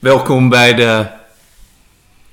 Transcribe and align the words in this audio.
Welkom 0.00 0.48
bij 0.48 0.74
de 0.74 1.06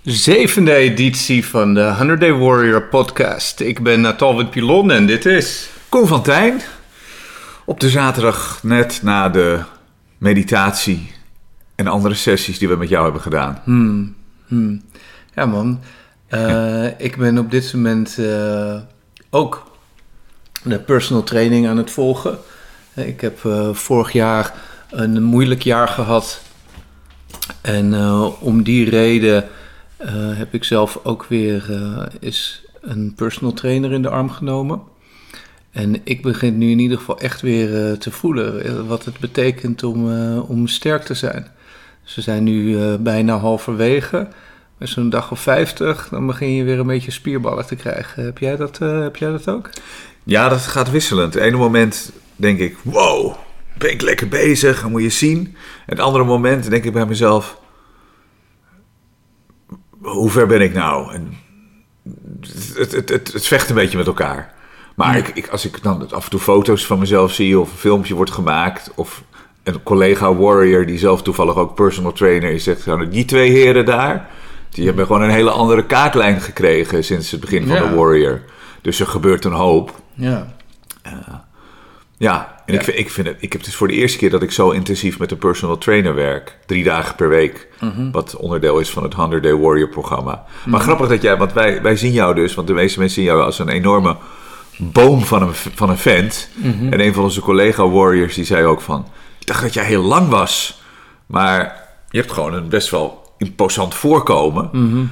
zevende 0.03 0.73
editie 0.73 1.45
van 1.45 1.73
de 1.73 1.93
100 1.93 2.19
Day 2.19 2.33
Warrior 2.33 2.83
podcast. 2.83 3.59
Ik 3.59 3.83
ben 3.83 4.01
Natal 4.01 4.47
Pilon 4.47 4.91
en 4.91 5.05
dit 5.05 5.25
is... 5.25 5.69
Koen 5.89 6.07
van 6.07 6.23
Tijn. 6.23 6.61
Op 7.65 7.79
de 7.79 7.89
zaterdag 7.89 8.59
net 8.63 8.99
na 9.03 9.29
de 9.29 9.59
meditatie 10.17 11.11
en 11.75 11.87
andere 11.87 12.13
sessies 12.13 12.59
die 12.59 12.67
we 12.67 12.75
met 12.75 12.89
jou 12.89 13.03
hebben 13.03 13.21
gedaan. 13.21 13.61
Hmm, 13.63 14.15
hmm. 14.47 14.81
Ja 15.35 15.45
man, 15.45 15.79
uh, 16.29 16.99
ik 16.99 17.17
ben 17.17 17.37
op 17.37 17.51
dit 17.51 17.73
moment 17.73 18.15
uh, 18.19 18.75
ook 19.29 19.71
de 20.63 20.79
personal 20.79 21.23
training 21.23 21.67
aan 21.67 21.77
het 21.77 21.91
volgen. 21.91 22.37
Ik 22.93 23.21
heb 23.21 23.43
uh, 23.43 23.73
vorig 23.73 24.11
jaar 24.11 24.53
een 24.89 25.23
moeilijk 25.23 25.61
jaar 25.61 25.87
gehad. 25.87 26.45
En 27.61 27.93
om 28.39 28.63
die 28.63 28.89
reden 28.89 29.45
heb 30.35 30.53
ik 30.53 30.63
zelf 30.63 30.99
ook 31.03 31.25
weer 31.25 31.63
is 32.19 32.65
een 32.81 33.13
personal 33.15 33.53
trainer 33.53 33.91
in 33.91 34.01
de 34.01 34.09
arm 34.09 34.29
genomen. 34.29 34.81
En 35.71 36.01
ik 36.03 36.21
begin 36.21 36.57
nu 36.57 36.71
in 36.71 36.79
ieder 36.79 36.97
geval 36.97 37.19
echt 37.19 37.41
weer 37.41 37.97
te 37.97 38.11
voelen 38.11 38.87
wat 38.87 39.05
het 39.05 39.19
betekent 39.19 39.83
om, 39.83 40.11
om 40.39 40.67
sterk 40.67 41.03
te 41.03 41.13
zijn. 41.13 41.47
Ze 42.03 42.13
we 42.15 42.21
zijn 42.21 42.43
nu 42.43 42.77
bijna 42.97 43.37
halverwege. 43.37 44.27
Met 44.77 44.89
zo'n 44.89 45.09
dag 45.09 45.31
of 45.31 45.39
50, 45.39 46.07
dan 46.09 46.25
begin 46.25 46.53
je 46.53 46.63
weer 46.63 46.79
een 46.79 46.87
beetje 46.87 47.11
spierballen 47.11 47.65
te 47.65 47.75
krijgen. 47.75 48.23
Heb 48.23 48.37
jij 48.37 48.55
dat, 48.55 48.77
heb 48.77 49.15
jij 49.15 49.31
dat 49.31 49.49
ook? 49.49 49.69
Ja, 50.23 50.49
dat 50.49 50.59
gaat 50.59 50.91
wisselend. 50.91 51.35
Ene 51.35 51.57
moment 51.57 52.11
denk 52.35 52.59
ik, 52.59 52.77
wow, 52.83 53.35
ben 53.77 53.91
ik 53.91 54.01
lekker 54.01 54.27
bezig, 54.27 54.81
dan 54.81 54.91
moet 54.91 55.01
je 55.01 55.09
zien. 55.09 55.55
Het 55.85 55.99
andere 55.99 56.23
moment 56.23 56.69
denk 56.69 56.83
ik 56.83 56.93
bij 56.93 57.05
mezelf, 57.05 57.59
hoe 60.01 60.29
ver 60.29 60.47
ben 60.47 60.61
ik 60.61 60.73
nou? 60.73 61.13
En 61.13 61.37
het, 62.75 62.91
het, 62.91 63.09
het, 63.09 63.33
het 63.33 63.47
vecht 63.47 63.69
een 63.69 63.75
beetje 63.75 63.97
met 63.97 64.07
elkaar. 64.07 64.53
Maar 64.95 65.17
ik, 65.17 65.27
ik, 65.27 65.47
als 65.47 65.65
ik 65.65 65.83
dan 65.83 66.11
af 66.11 66.23
en 66.23 66.29
toe 66.29 66.39
foto's 66.39 66.85
van 66.85 66.99
mezelf 66.99 67.33
zie 67.33 67.59
of 67.59 67.71
een 67.71 67.77
filmpje 67.77 68.15
wordt 68.15 68.31
gemaakt... 68.31 68.91
of 68.95 69.23
een 69.63 69.83
collega 69.83 70.35
warrior 70.35 70.85
die 70.85 70.97
zelf 70.97 71.21
toevallig 71.21 71.55
ook 71.55 71.75
personal 71.75 72.11
trainer 72.11 72.51
is... 72.51 72.63
zegt, 72.63 72.85
nou, 72.85 73.09
die 73.09 73.25
twee 73.25 73.51
heren 73.51 73.85
daar 73.85 74.29
die 74.69 74.85
hebben 74.85 75.05
gewoon 75.05 75.21
een 75.21 75.29
hele 75.29 75.49
andere 75.49 75.85
kaaklijn 75.85 76.41
gekregen 76.41 77.03
sinds 77.03 77.31
het 77.31 77.39
begin 77.39 77.67
van 77.67 77.89
de 77.89 77.95
Warrior. 77.95 78.41
Dus 78.81 78.99
er 78.99 79.07
gebeurt 79.07 79.45
een 79.45 79.51
hoop. 79.51 80.01
Ja. 80.13 80.55
Uh, 81.07 81.13
ja, 82.17 82.56
en 82.67 82.73
Ik, 82.73 82.83
vind, 82.83 82.97
ik 82.97 83.09
vind 83.09 83.27
het. 83.27 83.37
Ik 83.39 83.53
heb 83.53 83.65
het 83.65 83.75
voor 83.75 83.87
de 83.87 83.93
eerste 83.93 84.17
keer 84.17 84.29
dat 84.29 84.41
ik 84.41 84.51
zo 84.51 84.69
intensief 84.69 85.19
met 85.19 85.31
een 85.31 85.37
personal 85.37 85.77
trainer 85.77 86.15
werk. 86.15 86.57
Drie 86.65 86.83
dagen 86.83 87.15
per 87.15 87.29
week. 87.29 87.67
Mhm. 87.79 88.11
Wat 88.11 88.35
onderdeel 88.35 88.79
is 88.79 88.89
van 88.89 89.03
het 89.03 89.13
100 89.13 89.43
Day 89.43 89.55
Warrior 89.55 89.89
programma. 89.89 90.45
Maar 90.65 90.79
grappig 90.79 91.07
dat 91.07 91.21
jij, 91.21 91.37
want 91.37 91.53
wij, 91.53 91.81
wij 91.81 91.95
zien 91.95 92.11
jou 92.11 92.35
dus, 92.35 92.53
want 92.53 92.67
de 92.67 92.73
meeste 92.73 92.99
mensen 92.99 93.21
zien 93.21 93.31
jou 93.31 93.43
als 93.43 93.59
een 93.59 93.69
enorme 93.69 94.15
boom 94.77 95.23
van 95.23 95.41
een, 95.41 95.53
van 95.53 95.89
een 95.89 95.97
vent. 95.97 96.49
Mhm. 96.55 96.93
En 96.93 96.99
een 96.99 97.13
van 97.13 97.23
onze 97.23 97.41
collega 97.41 97.89
Warriors 97.89 98.35
die 98.35 98.45
zei 98.45 98.65
ook 98.65 98.81
van. 98.81 99.07
Ik 99.39 99.47
dacht 99.47 99.61
dat 99.61 99.73
jij 99.73 99.85
heel 99.85 100.03
lang 100.03 100.29
was. 100.29 100.81
Maar 101.25 101.87
je 102.09 102.17
hebt 102.17 102.31
gewoon 102.31 102.53
een 102.53 102.69
best 102.69 102.89
wel 102.89 103.33
imposant 103.37 103.95
voorkomen. 103.95 104.69
Mhm. 104.71 105.05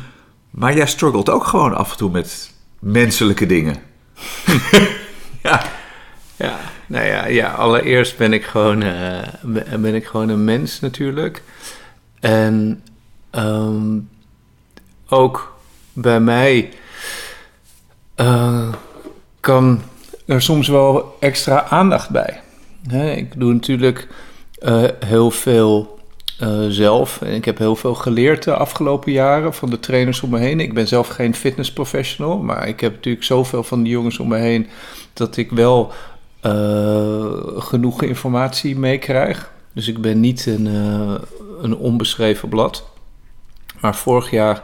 Maar 0.49 0.75
jij 0.75 0.87
struggelt 0.87 1.29
ook 1.29 1.45
gewoon 1.45 1.75
af 1.75 1.91
en 1.91 1.97
toe 1.97 2.11
met 2.11 2.51
menselijke 2.79 3.45
dingen. 3.45 3.75
ja. 5.43 5.61
Ja, 6.37 6.59
nou 6.87 7.05
ja, 7.05 7.25
ja, 7.25 7.51
allereerst 7.51 8.17
ben 8.17 8.33
ik 8.33 8.43
gewoon, 8.43 8.83
uh, 8.83 9.19
ben 9.79 9.95
ik 9.95 10.05
gewoon 10.05 10.29
een 10.29 10.43
mens 10.43 10.79
natuurlijk. 10.79 11.43
En 12.19 12.83
um, 13.31 14.09
ook 15.09 15.57
bij 15.93 16.19
mij 16.19 16.69
uh, 18.15 18.73
kan 19.39 19.81
er 20.25 20.41
soms 20.41 20.67
wel 20.67 21.17
extra 21.19 21.63
aandacht 21.63 22.09
bij. 22.09 22.41
Ik 23.15 23.39
doe 23.39 23.53
natuurlijk 23.53 24.07
uh, 24.59 24.83
heel 25.05 25.31
veel 25.31 25.99
zelf. 26.69 27.21
En 27.21 27.33
ik 27.33 27.45
heb 27.45 27.57
heel 27.57 27.75
veel 27.75 27.95
geleerd 27.95 28.43
de 28.43 28.55
afgelopen 28.55 29.11
jaren 29.11 29.53
van 29.53 29.69
de 29.69 29.79
trainers 29.79 30.21
om 30.21 30.29
me 30.29 30.39
heen. 30.39 30.59
Ik 30.59 30.73
ben 30.73 30.87
zelf 30.87 31.07
geen 31.07 31.35
fitnessprofessional, 31.35 32.37
maar 32.37 32.67
ik 32.67 32.79
heb 32.79 32.93
natuurlijk 32.93 33.25
zoveel 33.25 33.63
van 33.63 33.83
die 33.83 33.91
jongens 33.91 34.19
om 34.19 34.27
me 34.27 34.37
heen 34.37 34.67
dat 35.13 35.37
ik 35.37 35.51
wel 35.51 35.93
genoeg 37.57 38.01
informatie 38.01 38.77
meekrijg. 38.77 39.51
Dus 39.73 39.87
ik 39.87 40.01
ben 40.01 40.19
niet 40.19 40.45
een, 40.45 40.65
uh, 40.65 41.15
een 41.61 41.75
onbeschreven 41.75 42.49
blad. 42.49 42.89
Maar 43.81 43.95
vorig 43.95 44.31
jaar, 44.31 44.63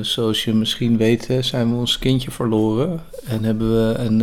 zoals 0.00 0.44
je 0.44 0.54
misschien 0.54 0.96
weet, 0.96 1.28
zijn 1.40 1.70
we 1.70 1.76
ons 1.76 1.98
kindje 1.98 2.30
verloren. 2.30 3.00
En 3.24 3.44
hebben 3.44 3.70
we 3.70 3.94
een, 3.98 4.20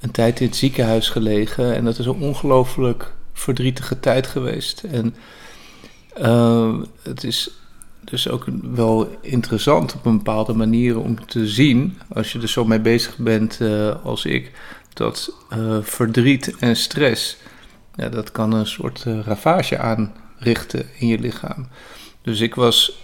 een 0.00 0.10
tijd 0.10 0.40
in 0.40 0.46
het 0.46 0.56
ziekenhuis 0.56 1.08
gelegen. 1.08 1.74
En 1.74 1.84
dat 1.84 1.98
is 1.98 2.06
een 2.06 2.20
ongelooflijk 2.20 3.12
verdrietige 3.32 4.00
tijd 4.00 4.26
geweest. 4.26 4.82
En 4.82 5.14
het 7.02 7.24
is 7.24 7.50
dus 8.04 8.28
ook 8.28 8.46
wel 8.62 9.16
interessant 9.20 9.94
op 9.94 10.06
een 10.06 10.16
bepaalde 10.16 10.54
manier 10.54 10.98
om 10.98 11.26
te 11.26 11.46
zien, 11.48 11.98
als 12.12 12.32
je 12.32 12.40
er 12.40 12.48
zo 12.48 12.64
mee 12.64 12.80
bezig 12.80 13.16
bent 13.16 13.60
als 14.02 14.24
ik, 14.24 14.52
dat 14.92 15.32
uh, 15.56 15.78
verdriet 15.82 16.56
en 16.58 16.76
stress, 16.76 17.36
ja, 17.94 18.08
dat 18.08 18.32
kan 18.32 18.52
een 18.52 18.66
soort 18.66 19.04
ravage 19.24 19.78
aanrichten 19.78 20.86
in 20.98 21.06
je 21.06 21.18
lichaam. 21.18 21.68
Dus 22.22 22.40
ik 22.40 22.54
was 22.54 22.98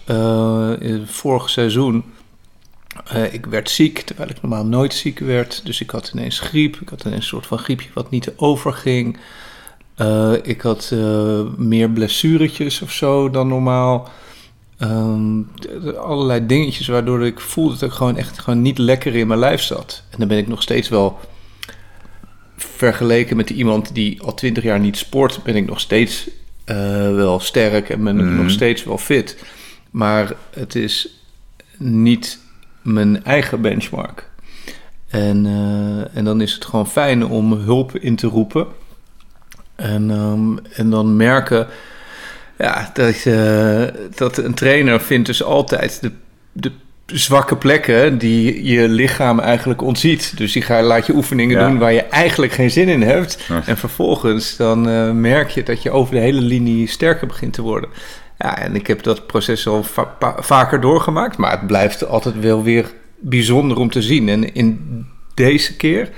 in 0.78 0.92
het 0.92 1.10
vorige 1.10 1.48
seizoen 1.48 2.04
uh, 3.14 3.32
ik 3.32 3.46
werd 3.46 3.70
ziek, 3.70 4.00
terwijl 4.00 4.30
ik 4.30 4.42
normaal 4.42 4.64
nooit 4.64 4.94
ziek 4.94 5.18
werd. 5.18 5.60
Dus 5.64 5.80
ik 5.80 5.90
had 5.90 6.10
ineens 6.14 6.40
griep. 6.40 6.76
Ik 6.80 6.88
had 6.88 7.04
ineens 7.04 7.20
een 7.20 7.28
soort 7.28 7.46
van 7.46 7.58
griepje 7.58 7.88
wat 7.94 8.10
niet 8.10 8.32
overging. 8.36 9.18
Uh, 9.96 10.32
ik 10.42 10.60
had 10.60 10.90
uh, 10.94 11.40
meer 11.56 11.90
blessuretjes 11.90 12.82
of 12.82 12.92
zo 12.92 13.30
dan 13.30 13.48
normaal. 13.48 14.08
Um, 14.82 15.50
allerlei 15.96 16.46
dingetjes 16.46 16.88
waardoor 16.88 17.26
ik 17.26 17.40
voelde 17.40 17.78
dat 17.78 17.88
ik 17.88 17.96
gewoon 17.96 18.16
echt 18.16 18.38
gewoon 18.38 18.62
niet 18.62 18.78
lekker 18.78 19.14
in 19.14 19.26
mijn 19.26 19.40
lijf 19.40 19.60
zat. 19.60 20.02
En 20.10 20.18
dan 20.18 20.28
ben 20.28 20.38
ik 20.38 20.48
nog 20.48 20.62
steeds 20.62 20.88
wel 20.88 21.18
vergeleken 22.62 23.36
met 23.36 23.50
iemand 23.50 23.94
die 23.94 24.22
al 24.22 24.34
twintig 24.34 24.62
jaar 24.62 24.80
niet 24.80 24.96
sport, 24.96 25.42
ben 25.42 25.56
ik 25.56 25.66
nog 25.66 25.80
steeds 25.80 26.30
uh, 26.66 26.76
wel 27.14 27.40
sterk 27.40 27.88
en 27.88 28.04
ben 28.04 28.18
ik 28.18 28.24
mm. 28.24 28.36
nog 28.36 28.50
steeds 28.50 28.84
wel 28.84 28.98
fit. 28.98 29.44
Maar 29.90 30.32
het 30.50 30.74
is 30.74 31.22
niet 31.76 32.40
mijn 32.82 33.24
eigen 33.24 33.60
benchmark. 33.60 34.28
En, 35.08 35.46
en 36.12 36.24
dan 36.24 36.40
is 36.40 36.52
het 36.52 36.64
gewoon 36.64 36.88
fijn 36.88 37.26
om 37.26 37.52
hulp 37.52 37.96
in 37.96 38.16
te 38.16 38.26
roepen. 38.26 38.66
En, 39.74 40.10
um, 40.10 40.58
en 40.72 40.90
dan 40.90 41.16
merken 41.16 41.66
ja, 42.58 42.90
dat, 42.94 43.24
uh, 43.24 43.84
dat 44.14 44.36
een 44.36 44.54
trainer 44.54 45.00
vindt 45.00 45.26
dus 45.26 45.42
altijd 45.42 46.00
de, 46.00 46.12
de 46.52 46.72
zwakke 47.12 47.56
plekken 47.56 48.18
die 48.18 48.64
je 48.64 48.88
lichaam 48.88 49.40
eigenlijk 49.40 49.82
ontziet. 49.82 50.36
Dus 50.36 50.52
die 50.52 50.62
ga, 50.62 50.82
laat 50.82 51.06
je 51.06 51.14
oefeningen 51.14 51.58
ja. 51.58 51.68
doen 51.68 51.78
waar 51.78 51.92
je 51.92 52.02
eigenlijk 52.02 52.52
geen 52.52 52.70
zin 52.70 52.88
in 52.88 53.02
hebt. 53.02 53.44
Ja. 53.48 53.62
En 53.66 53.76
vervolgens 53.76 54.56
dan 54.56 54.88
uh, 54.88 55.10
merk 55.10 55.48
je 55.48 55.62
dat 55.62 55.82
je 55.82 55.90
over 55.90 56.14
de 56.14 56.20
hele 56.20 56.40
linie 56.40 56.86
sterker 56.86 57.26
begint 57.26 57.52
te 57.52 57.62
worden. 57.62 57.90
Ja, 58.38 58.58
en 58.58 58.74
ik 58.74 58.86
heb 58.86 59.02
dat 59.02 59.26
proces 59.26 59.66
al 59.66 59.82
va 59.82 60.16
vaker 60.38 60.80
doorgemaakt, 60.80 61.36
maar 61.36 61.50
het 61.50 61.66
blijft 61.66 62.06
altijd 62.06 62.40
wel 62.40 62.62
weer 62.62 62.92
bijzonder 63.18 63.76
om 63.76 63.90
te 63.90 64.02
zien. 64.02 64.28
En 64.28 64.54
in 64.54 65.06
deze 65.34 65.76
keer 65.76 66.10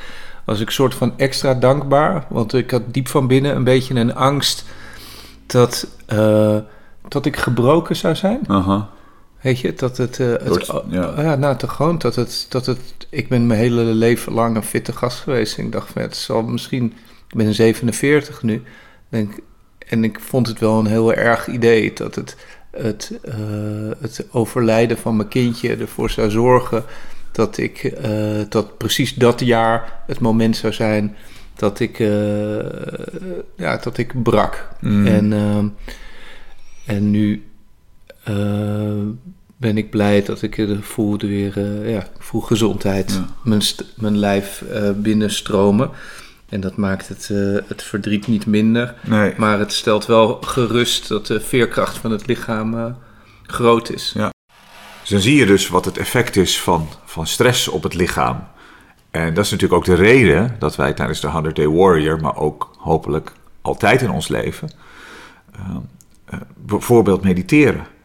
was 0.44 0.60
ik 0.60 0.70
soort 0.70 0.94
van 0.94 1.12
extra 1.16 1.54
dankbaar. 1.54 2.24
Want 2.28 2.54
ik 2.54 2.70
had 2.70 2.82
diep 2.86 3.08
van 3.08 3.26
binnen 3.26 3.56
een 3.56 3.64
beetje 3.64 3.94
een 3.94 4.14
angst 4.14 4.64
dat, 5.46 5.86
uh, 6.12 6.56
dat 7.08 7.26
ik 7.26 7.36
gebroken 7.36 7.96
zou 7.96 8.14
zijn. 8.14 8.40
Uh 8.48 8.66
-huh. 8.66 8.82
Weet 9.40 9.60
je, 9.60 9.74
dat 9.74 9.96
het... 9.96 10.18
Uh, 10.18 10.32
het 10.32 10.72
ja. 10.88 11.22
ja, 11.22 11.34
nou, 11.36 11.56
toch 11.56 11.72
gewoon 11.72 11.98
dat 11.98 12.14
het, 12.14 12.46
dat 12.48 12.66
het... 12.66 12.78
Ik 13.08 13.28
ben 13.28 13.46
mijn 13.46 13.60
hele 13.60 13.82
leven 13.82 14.32
lang 14.32 14.56
een 14.56 14.62
fitte 14.62 14.92
gast 14.92 15.18
geweest. 15.18 15.58
En 15.58 15.64
ik 15.64 15.72
dacht 15.72 15.92
van, 15.92 16.02
het 16.02 16.16
zal 16.16 16.42
misschien... 16.42 16.84
Ik 17.28 17.36
ben 17.36 17.54
47 17.54 18.42
nu. 18.42 18.62
Denk, 19.08 19.32
en 19.88 20.04
ik 20.04 20.20
vond 20.20 20.46
het 20.46 20.58
wel 20.58 20.78
een 20.78 20.86
heel 20.86 21.14
erg 21.14 21.46
idee 21.46 21.92
dat 21.92 22.14
het, 22.14 22.36
het, 22.70 23.12
uh, 23.24 23.34
het 24.00 24.26
overlijden 24.30 24.98
van 24.98 25.16
mijn 25.16 25.28
kindje 25.28 25.76
ervoor 25.76 26.10
zou 26.10 26.30
zorgen 26.30 26.84
dat 27.32 27.58
ik 27.58 27.82
uh, 28.04 28.42
dat 28.48 28.78
precies 28.78 29.14
dat 29.14 29.40
jaar 29.40 30.02
het 30.06 30.20
moment 30.20 30.56
zou 30.56 30.72
zijn 30.72 31.16
dat 31.54 31.80
ik, 31.80 31.98
ja, 33.56 33.76
dat 33.82 33.98
ik 33.98 34.22
brak. 34.22 34.68
Mm. 34.80 35.06
En, 35.06 35.32
uh, 35.32 35.64
en 36.86 37.10
nu 37.10 37.49
ben 39.56 39.76
ik 39.76 39.90
blij 39.90 40.22
dat 40.22 40.42
ik 40.42 40.66
voelde 40.80 41.26
weer, 41.26 41.88
ja, 41.88 41.98
ik 41.98 42.10
voel 42.18 42.40
gezondheid, 42.40 43.12
ja. 43.12 43.26
mijn, 43.44 43.62
mijn 43.94 44.18
lijf 44.18 44.64
binnenstromen. 44.96 45.90
En 46.50 46.60
dat 46.60 46.76
maakt 46.76 47.08
het, 47.08 47.30
eh, 47.30 47.68
het 47.68 47.82
verdriet 47.82 48.26
niet 48.26 48.46
minder. 48.46 48.94
Nee. 49.06 49.34
Maar 49.36 49.58
het 49.58 49.72
stelt 49.72 50.06
wel 50.06 50.38
gerust 50.40 51.08
dat 51.08 51.26
de 51.26 51.40
veerkracht 51.40 51.98
van 51.98 52.10
het 52.10 52.26
lichaam 52.26 52.74
eh, 52.74 52.84
groot 53.42 53.90
is. 53.90 54.12
Ja. 54.14 54.32
Dus 55.00 55.10
dan 55.10 55.20
zie 55.20 55.36
je 55.36 55.46
dus 55.46 55.68
wat 55.68 55.84
het 55.84 55.98
effect 55.98 56.36
is 56.36 56.60
van, 56.60 56.88
van 57.04 57.26
stress 57.26 57.68
op 57.68 57.82
het 57.82 57.94
lichaam. 57.94 58.48
En 59.10 59.34
dat 59.34 59.44
is 59.44 59.50
natuurlijk 59.50 59.80
ook 59.80 59.96
de 59.96 60.02
reden 60.02 60.56
dat 60.58 60.76
wij 60.76 60.92
tijdens 60.92 61.20
de 61.20 61.28
100 61.28 61.56
Day 61.56 61.68
Warrior, 61.68 62.20
maar 62.20 62.36
ook 62.36 62.70
hopelijk 62.78 63.32
altijd 63.60 64.02
in 64.02 64.10
ons 64.10 64.28
leven, 64.28 64.72
uh, 65.56 65.76
uh, 66.34 66.40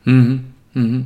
Mhm, 0.06 0.38
mhm. 0.72 1.02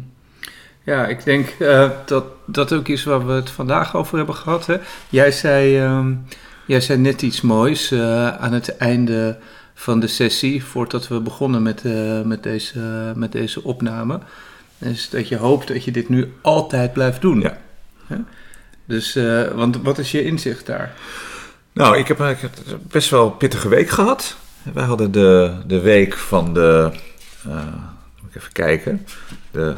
Ja, 0.84 1.07
ik 1.07 1.24
denk 1.24 1.56
uh, 1.60 1.90
dat 2.06 2.25
dat 2.46 2.74
ook 2.74 2.88
is 2.88 3.04
waar 3.04 3.28
we 3.28 3.34
het 3.34 3.50
vandaag 3.50 3.96
over 3.96 4.18
hebben 4.18 4.36
gehad. 4.36 4.66
Hè? 4.66 4.78
Jij, 5.10 5.31
zei, 5.31 5.84
uh, 5.84 6.07
jij 6.66 6.81
zei 6.81 7.00
net 7.00 7.22
iets 7.22 7.42
moois 7.42 7.92
uh, 7.92 8.28
aan 8.28 8.54
het 8.54 8.78
einde 8.78 9.38
van 9.74 10.00
de 10.00 10.07
sessie, 10.07 10.63
voordat 10.63 11.07
we 11.07 11.19
begonnen 11.19 11.63
met, 11.63 11.84
uh, 11.84 12.22
met, 12.22 12.44
deze, 12.44 13.13
met 13.16 13.31
deze 13.31 13.63
opname. 13.63 14.19
Is 14.78 15.10
dat 15.10 15.28
je 15.28 15.38
hoopt 15.38 15.68
dat 15.68 15.84
je 15.84 15.92
dit 15.92 16.10
nu 16.10 16.34
altijd 16.42 16.94
blijft 16.94 17.22
doen. 17.22 17.42
Ja. 17.42 17.57
Dus, 18.86 19.16
uh, 19.16 19.48
want 19.48 19.78
wat 19.81 19.98
is 19.98 20.12
je 20.12 20.24
inzicht 20.24 20.66
daar? 20.66 20.94
Nou, 21.74 21.98
ik 21.98 22.07
heb 22.07 22.19
eigenlijk 22.19 22.56
best 22.88 23.10
wel 23.10 23.25
een 23.25 23.38
pittige 23.38 23.68
week 23.68 23.90
gehad. 23.90 24.38
Wij 24.74 24.84
hadden 24.84 25.12
de, 25.12 25.54
de 25.68 25.80
week 25.80 26.18
van 26.18 26.54
de. 26.54 26.92
Even 28.39 28.51
kijken. 28.51 29.06
De, 29.51 29.74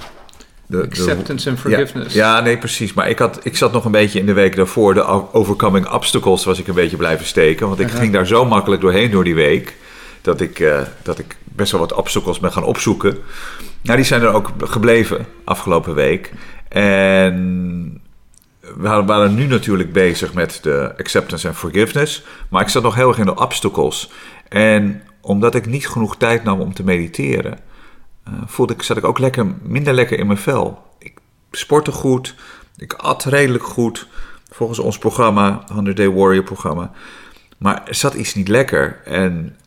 de, 0.66 0.84
Acceptance 0.84 1.50
and 1.50 1.60
forgiveness. 1.60 2.14
Ja, 2.14 2.36
ja, 2.36 2.44
nee, 2.44 2.58
precies. 2.58 2.94
Maar 2.94 3.10
ik, 3.10 3.20
had, 3.20 3.40
ik 3.44 3.58
zat 3.58 3.72
nog 3.72 3.86
een 3.86 3.92
beetje 3.92 4.20
in 4.20 4.26
de 4.26 4.34
week 4.34 4.56
daarvoor. 4.56 4.94
De 4.94 5.34
overcoming 5.34 5.90
obstacles 5.90 6.44
was 6.44 6.60
ik 6.60 6.68
een 6.68 6.74
beetje 6.74 6.98
blijven 6.98 7.26
steken. 7.26 7.68
Want 7.68 7.80
ik 7.80 7.86
uh 7.86 7.92
-huh. 7.92 8.02
ging 8.02 8.14
daar 8.14 8.28
zo 8.28 8.46
makkelijk 8.46 8.82
doorheen 8.82 9.12
door 9.12 9.24
die 9.24 9.36
week. 9.36 9.76
Dat 10.22 10.42
ik, 10.42 10.60
uh, 10.60 10.82
dat 11.02 11.20
ik 11.20 11.36
best 11.44 11.72
wel 11.72 11.82
wat 11.82 11.94
obstacles 11.94 12.40
ben 12.40 12.52
gaan 12.52 12.64
opzoeken. 12.64 13.18
Nou, 13.82 13.98
die 13.98 14.06
zijn 14.06 14.22
er 14.22 14.34
ook 14.34 14.52
gebleven 14.60 15.26
afgelopen 15.44 15.96
week. 15.96 16.32
En 16.70 18.02
we 18.60 19.04
waren 19.06 19.36
nu 19.36 19.46
natuurlijk 19.46 19.94
bezig 19.94 20.34
met 20.34 20.60
de 20.62 20.94
acceptance 20.98 21.48
en 21.48 21.56
forgiveness. 21.56 22.24
Maar 22.50 22.62
ik 22.62 22.70
zat 22.70 22.84
nog 22.84 22.96
heel 22.96 23.08
erg 23.08 23.18
in 23.18 23.26
de 23.26 23.36
obstacles. 23.36 24.12
En 24.50 25.02
omdat 25.22 25.56
ik 25.56 25.66
niet 25.66 25.88
genoeg 25.88 26.18
tijd 26.18 26.44
nam 26.44 26.60
om 26.60 26.74
te 26.74 26.84
mediteren, 26.84 27.60
uh, 28.28 28.34
voelde 28.46 28.74
ik, 28.74 28.84
zat 28.84 28.98
ik 28.98 29.04
ook 29.04 29.20
lekker, 29.20 29.46
minder 29.62 29.94
lekker 29.94 30.20
in 30.20 30.28
mijn 30.28 30.40
vel. 30.40 30.84
Ik 31.00 31.14
sportte 31.52 31.92
goed, 31.92 32.36
ik 32.78 32.94
at 32.94 33.24
redelijk 33.24 33.64
goed, 33.64 34.08
volgens 34.50 34.80
ons 34.80 34.98
programma, 34.98 35.64
100 35.72 35.98
Day 35.98 36.10
Warrior 36.10 36.44
programma. 36.44 36.92
Maar 37.58 37.84
er 37.88 37.96
zat 37.96 38.14
iets 38.14 38.34
niet 38.34 38.48
lekker. 38.48 39.02
En 39.06 39.58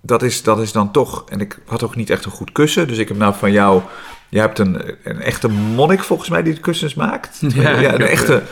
dat 0.00 0.22
is, 0.22 0.42
dat 0.42 0.58
is 0.60 0.72
dan 0.72 0.90
toch. 0.90 1.24
En 1.28 1.40
ik 1.40 1.58
had 1.66 1.82
ook 1.82 1.96
niet 1.96 2.10
echt 2.10 2.24
een 2.24 2.30
goed 2.30 2.52
kussen. 2.52 2.88
Dus 2.88 2.98
ik 2.98 3.08
heb 3.08 3.16
nou 3.16 3.34
van 3.34 3.52
jou. 3.52 3.82
Je 4.28 4.38
hebt 4.38 4.58
een, 4.58 4.96
een 5.02 5.20
echte 5.20 5.48
monnik 5.48 6.02
volgens 6.02 6.28
mij 6.28 6.42
die 6.42 6.54
de 6.54 6.60
kussens 6.60 6.94
maakt. 6.94 7.40
Ja, 7.54 7.80
ja 7.80 7.94
een 7.94 8.00
echte 8.00 8.42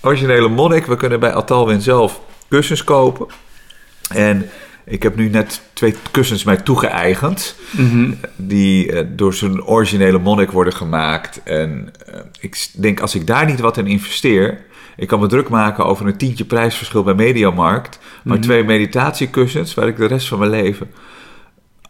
originele 0.00 0.48
monnik. 0.48 0.86
We 0.86 0.96
kunnen 0.96 1.20
bij 1.20 1.34
Atalwin 1.34 1.80
zelf 1.80 2.20
kussens 2.48 2.84
kopen. 2.84 3.26
En 4.08 4.50
ik 4.84 5.02
heb 5.02 5.16
nu 5.16 5.28
net 5.28 5.60
twee 5.72 5.94
kussens 6.10 6.44
mij 6.44 6.56
toegeëigend. 6.56 7.56
Mhm. 7.70 7.82
Mm 7.82 7.90
-hmm. 7.90 8.18
Die 8.36 8.92
uh, 8.92 9.00
door 9.08 9.34
zo'n 9.34 9.64
originele 9.64 10.18
monnik 10.18 10.50
worden 10.50 10.72
gemaakt. 10.72 11.40
En 11.44 11.92
uh, 12.08 12.20
ik 12.40 12.68
denk 12.76 13.00
als 13.00 13.14
ik 13.14 13.26
daar 13.26 13.46
niet 13.46 13.60
wat 13.60 13.78
in 13.78 13.86
investeer. 13.86 14.60
Ik 14.96 15.08
kan 15.08 15.20
me 15.20 15.26
druk 15.26 15.48
maken 15.48 15.84
over 15.84 16.06
een 16.06 16.16
tientje 16.16 16.44
prijsverschil 16.44 17.02
bij 17.02 17.14
Mediamarkt. 17.14 17.98
Maar 17.98 18.08
Mhm. 18.08 18.28
mm 18.28 18.32
-hmm. 18.32 18.42
twee 18.42 18.64
meditatiekussens 18.64 19.74
waar 19.74 19.88
ik 19.88 19.96
de 19.96 20.06
rest 20.06 20.28
van 20.28 20.38
mijn 20.38 20.50
leven 20.50 20.90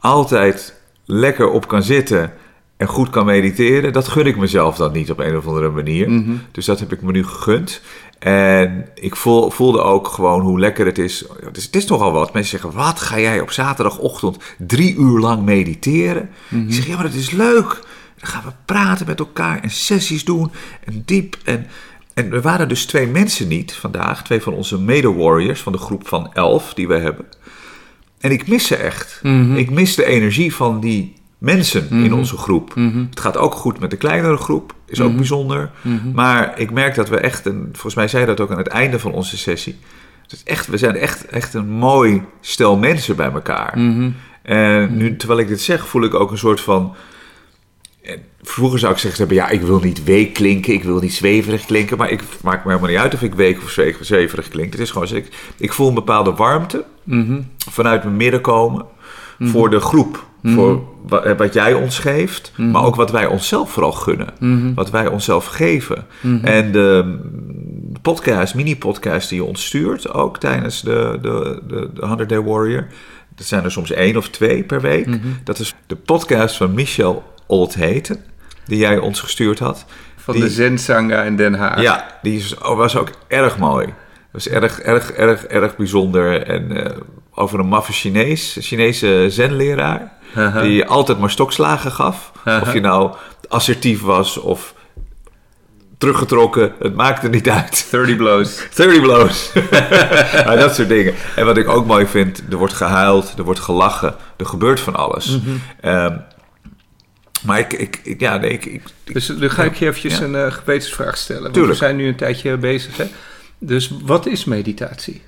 altijd 0.01 0.81
lekker 1.05 1.51
op 1.51 1.69
kan 1.69 1.83
zitten 1.83 2.33
en 2.77 2.87
goed 2.87 3.11
kan 3.11 3.27
mediteren. 3.27 3.93
Dat 3.93 4.09
gun 4.09 4.27
ik 4.27 4.37
mezelf 4.37 4.77
dan 4.77 4.93
niet 4.93 5.11
op 5.11 5.19
een 5.19 5.37
of 5.37 5.47
andere 5.47 5.71
manier. 5.71 6.09
Mm 6.09 6.25
-hmm. 6.25 6.41
Dus 6.53 6.65
dat 6.65 6.81
heb 6.81 6.93
ik 6.93 7.03
me 7.03 7.13
nu 7.13 7.25
gegund. 7.25 7.83
En 8.23 8.89
ik 8.95 9.17
voel, 9.17 9.51
voelde 9.51 9.81
ook 9.81 10.09
gewoon 10.09 10.41
hoe 10.41 10.59
lekker 10.59 10.87
het 10.87 10.99
is. 10.99 11.25
Het 11.45 11.57
is, 11.57 11.65
het 11.65 11.77
is 11.77 11.87
nogal 11.87 12.13
wat. 12.13 12.33
Mensen 12.33 12.59
zeggen, 12.61 12.79
wat 12.79 13.01
ga 13.01 13.21
jij 13.21 13.41
op 13.41 13.51
zaterdagochtend 13.51 14.37
drie 14.59 14.97
uur 14.97 15.19
lang 15.19 15.43
mediteren? 15.43 16.23
Mhm. 16.23 16.55
Mm 16.55 16.61
-hmm. 16.61 16.69
Ik 16.69 16.75
zeg, 16.75 16.87
ja, 16.87 16.95
maar 16.95 17.05
dat 17.05 17.15
is 17.15 17.31
leuk. 17.31 17.81
Dan 18.19 18.31
gaan 18.31 18.43
we 18.45 18.53
praten 18.65 19.07
met 19.07 19.19
elkaar 19.19 19.63
en 19.63 19.71
sessies 19.71 20.25
doen 20.25 20.51
en 20.85 21.03
diep 21.05 21.37
en... 21.45 21.67
En 22.15 22.33
er 22.33 22.41
waren 22.41 22.69
dus 22.69 22.87
twee 22.87 23.07
mensen 23.07 23.49
niet 23.49 23.73
vandaag, 23.73 24.25
twee 24.25 24.41
van 24.41 24.53
onze 24.53 24.81
mede-warriors 24.81 25.61
van 25.61 25.73
de 25.73 25.79
groep 25.79 26.09
van 26.09 26.33
elf 26.35 26.75
die 26.75 26.89
we 26.89 26.99
hebben. 26.99 27.25
En 28.19 28.31
ik 28.31 28.49
mis 28.49 28.67
ze 28.67 28.77
echt. 28.77 29.21
Mhm. 29.23 29.35
Mm 29.35 29.45
-hmm. 29.45 29.57
Ik 29.57 29.71
mis 29.71 29.95
de 29.95 30.05
energie 30.05 30.55
van 30.55 30.81
die 30.81 31.15
mensen 31.43 31.83
mm 31.83 31.89
-hmm. 31.89 32.05
in 32.05 32.15
onze 32.15 32.37
groep. 32.37 32.75
Mhm. 32.75 33.05
Het 33.11 33.21
gaat 33.21 33.37
ook 33.37 33.55
goed 33.55 33.81
met 33.81 33.91
de 33.91 33.97
kleinere 33.97 34.37
groep, 34.37 34.75
is 34.87 35.01
ook 35.01 35.17
bijzonder. 35.17 35.71
Mhm. 35.81 36.13
Maar 36.15 36.59
ik 36.61 36.71
merk 36.71 36.95
dat 36.95 37.09
we 37.09 37.17
echt, 37.17 37.47
en 37.47 37.69
volgens 37.73 37.95
mij 37.95 38.09
zei 38.09 38.27
dat 38.27 38.41
ook 38.41 38.51
aan 38.51 38.59
het 38.59 38.67
einde 38.67 38.99
van 38.99 39.13
onze 39.13 39.39
sessie. 39.39 39.77
Is 40.29 40.43
echt, 40.45 40.67
we 40.67 40.79
zijn 40.79 40.97
echt, 40.97 41.27
echt 41.27 41.55
een 41.55 41.69
mooi 41.69 42.23
stel 42.41 42.77
mensen 42.77 43.17
bij 43.17 43.31
elkaar. 43.33 43.79
Mhm. 43.79 44.11
En 44.43 44.97
nu, 44.97 45.17
terwijl 45.17 45.41
ik 45.41 45.49
dit 45.49 45.61
zeg, 45.61 45.87
voel 45.87 46.03
ik 46.03 46.15
ook 46.15 46.31
een 46.31 46.39
soort 46.39 46.61
van. 46.61 46.95
Vroeger 48.43 48.79
zou 48.79 48.93
ik 48.93 48.99
zeggen, 48.99 49.35
ja, 49.35 49.49
ik 49.49 49.61
wil 49.61 49.81
niet 49.81 50.05
week 50.05 50.33
klinken, 50.33 50.73
ik 50.73 50.85
wil 50.85 51.01
niet 51.01 51.15
zweverig 51.15 51.65
klinken, 51.65 51.97
maar 51.97 52.11
ik 52.11 52.23
maak 52.43 52.65
me 52.65 52.71
helemaal 52.71 52.91
niet 52.91 52.99
uit 52.99 53.15
of 53.15 53.23
ik 53.23 53.35
week 53.35 53.59
of 53.63 53.71
zweverig 54.01 54.49
klink. 54.49 54.73
Het 54.73 54.81
is 54.81 54.91
gewoon, 54.91 55.09
ik, 55.09 55.53
ik 55.57 55.73
voel 55.73 55.89
een 55.89 55.95
bepaalde 55.95 56.33
warmte 56.33 56.85
vanuit 57.71 58.05
mijn 58.05 58.17
midden 58.17 58.41
komen 58.41 58.87
voor 59.41 59.71
de 59.71 59.81
groep, 59.81 60.27
mm-hmm. 60.43 60.61
voor 60.61 60.83
wat, 61.07 61.37
wat, 61.37 61.55
jij 61.55 61.75
ons 61.75 61.99
geeft, 61.99 62.53
maar 62.57 62.85
ook 62.85 62.95
wat 62.97 63.11
wij 63.11 63.27
onszelf 63.27 63.71
vooral 63.71 63.93
gunnen, 63.93 64.29
wat 64.75 64.91
wij 64.91 65.07
onszelf 65.07 65.47
geven. 65.47 66.07
En 66.43 66.73
de, 66.73 67.19
de 67.93 68.01
podcast, 68.03 68.55
mini-podcast 68.55 69.29
die 69.29 69.39
je 69.39 69.45
ons 69.45 69.65
stuurt, 69.65 70.13
ook 70.13 70.39
tijdens 70.39 70.83
de, 70.83 71.19
de, 71.23 71.63
de, 71.69 71.91
de 71.95 72.07
100 72.07 72.29
Day 72.29 72.43
Warrior, 72.43 72.87
dat 73.35 73.47
zijn 73.47 73.65
er 73.65 73.73
soms 73.73 73.91
één 73.91 74.17
of 74.17 74.29
twee 74.29 74.65
per 74.65 74.81
week. 74.81 75.09
Dat 75.45 75.59
is 75.59 75.75
de 75.87 75.97
podcast 75.97 76.57
van 76.57 76.75
Michel 76.75 77.33
Old 77.47 77.75
Heten, 77.75 78.25
die 78.67 78.79
jij 78.79 78.99
ons 78.99 79.21
gestuurd 79.21 79.59
had. 79.59 79.85
Van 80.17 80.35
die, 80.35 80.43
de 80.43 80.51
Zensanga 80.51 81.23
in 81.23 81.37
Den 81.37 81.55
Haag. 81.55 81.81
Ja, 81.81 82.19
die 82.23 82.39
is, 82.39 82.59
oh, 82.59 82.77
was 82.77 82.97
ook 82.97 83.11
erg 83.29 83.59
mooi. 83.59 83.95
was 84.31 84.49
erg, 84.49 84.81
erg, 84.81 85.13
erg, 85.13 85.45
erg 85.45 85.77
bijzonder. 85.77 86.43
En 86.47 86.77
uh, 86.77 86.87
over 87.35 87.59
een 87.59 87.67
maffe 87.67 87.93
Chinees, 87.93 88.57
Chinese 88.61 89.27
zenleraar, 89.29 90.13
uh-huh. 90.37 90.63
die 90.63 90.87
altijd 90.87 91.19
maar 91.19 91.31
stokslagen 91.31 91.93
gaf. 91.93 92.33
Of 92.45 92.73
je 92.73 92.81
nou 92.81 93.15
assertief 93.49 94.01
was 94.01 94.39
of 94.39 94.75
teruggetrokken, 95.99 96.73
het 96.79 96.95
maakte 96.95 97.29
niet 97.29 97.49
uit. 97.49 97.87
30 97.91 98.17
blows. 98.17 98.57
30 98.75 99.01
blows. 99.01 99.53
ja, 100.33 100.57
dat 100.65 100.75
soort 100.75 100.89
dingen. 100.89 101.15
En 101.37 101.45
wat 101.45 101.57
ik 101.57 101.69
ook 101.69 101.87
mooi 101.87 102.07
vind, 102.07 102.43
er 102.51 102.57
wordt 102.57 102.75
gehuild, 102.75 103.35
er 103.37 103.45
wordt 103.45 103.61
gelachen, 103.61 104.15
er 104.37 104.47
gebeurt 104.47 104.81
van 104.81 104.97
alles. 104.97 105.39
Um, 105.85 106.25
maar 107.43 107.59
ik, 107.59 107.73
ik, 107.73 108.01
ik, 108.03 108.21
ja, 108.21 108.37
nee, 108.37 108.51
ik, 108.51 108.65
ik, 108.65 108.83
Dus 109.05 109.27
dan 109.27 109.51
ga 109.51 109.65
ik 109.65 109.75
je 109.75 109.87
eventjes 109.87 110.19
ja. 110.19 110.25
een 110.25 110.35
uh, 110.35 110.53
gewetensvraag 110.53 111.17
stellen. 111.17 111.43
Want 111.43 111.55
Tuurlijk. 111.55 111.79
we 111.79 111.85
zijn 111.85 111.97
nu 111.97 112.07
een 112.07 112.17
tijdje 112.17 112.57
bezig. 112.57 112.97
Hè? 112.97 113.07
Dus 113.59 113.93
wat 114.03 114.27
is 114.27 114.45
meditatie? 114.45 115.23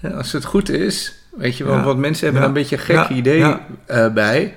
Ja, 0.00 0.08
als 0.10 0.32
het 0.32 0.44
goed 0.44 0.68
is, 0.68 1.21
weet 1.36 1.56
je 1.56 1.64
wel, 1.64 1.76
ja. 1.76 1.82
want 1.82 1.98
mensen 1.98 2.24
hebben 2.24 2.42
ja. 2.42 2.48
een 2.48 2.54
beetje 2.54 2.76
een 2.76 2.82
gek 2.82 3.08
idee 3.08 3.56
uh, 3.88 4.12
bij. 4.12 4.56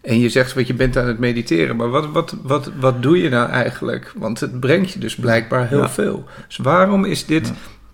En 0.00 0.18
je 0.18 0.28
zegt, 0.28 0.54
wat 0.54 0.66
je 0.66 0.74
bent 0.74 0.96
aan 0.96 1.06
het 1.06 1.18
mediteren. 1.18 1.76
Maar 1.76 1.90
wat, 1.90 2.06
wat, 2.06 2.36
wat, 2.42 2.70
wat 2.80 3.02
doe 3.02 3.22
je 3.22 3.28
nou 3.28 3.50
eigenlijk? 3.50 4.12
Want 4.16 4.40
het 4.40 4.60
brengt 4.60 4.92
je 4.92 4.98
dus 4.98 5.14
blijkbaar 5.14 5.68
heel 5.68 5.88
veel. 5.88 6.24
Dus 6.46 6.56
waarom 6.56 7.04
is 7.04 7.26
dit, 7.26 7.52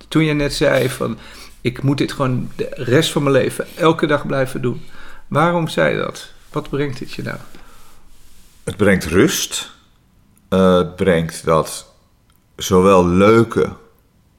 toen 0.09 0.25
je 0.25 0.33
net 0.33 0.55
zei 0.55 0.89
van... 0.89 1.19
ik 1.61 1.83
moet 1.83 1.99
dit 1.99 2.13
gewoon 2.13 2.51
de 2.57 2.69
rest 2.71 3.11
van 3.11 3.23
mijn 3.23 3.35
leven 3.35 3.67
elke 3.77 4.07
dag 4.07 4.27
blijven 4.27 4.63
doen. 4.63 4.83
Waarom 5.29 5.69
zei 5.69 5.95
je 5.95 6.03
dat? 6.03 6.33
Wat 6.51 6.69
brengt 6.69 6.99
dit 6.99 7.13
je 7.13 7.23
nou? 7.23 7.37
Het 8.65 8.77
brengt 8.77 9.05
rust. 9.05 9.71
Uh, 10.51 10.77
het 10.77 10.97
brengt 10.97 11.45
dat 11.45 11.93
zowel 12.57 13.07
leuke 13.07 13.73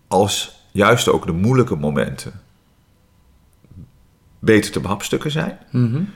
als 0.08 0.56
juist 0.72 1.08
ook 1.08 1.26
de 1.26 1.32
moeilijke 1.32 1.76
momenten 1.76 2.43
beter 4.44 4.72
te 4.72 4.80
behapstukken 4.80 5.32
zijn. 5.32 5.58
Mm-hmm. 5.72 6.10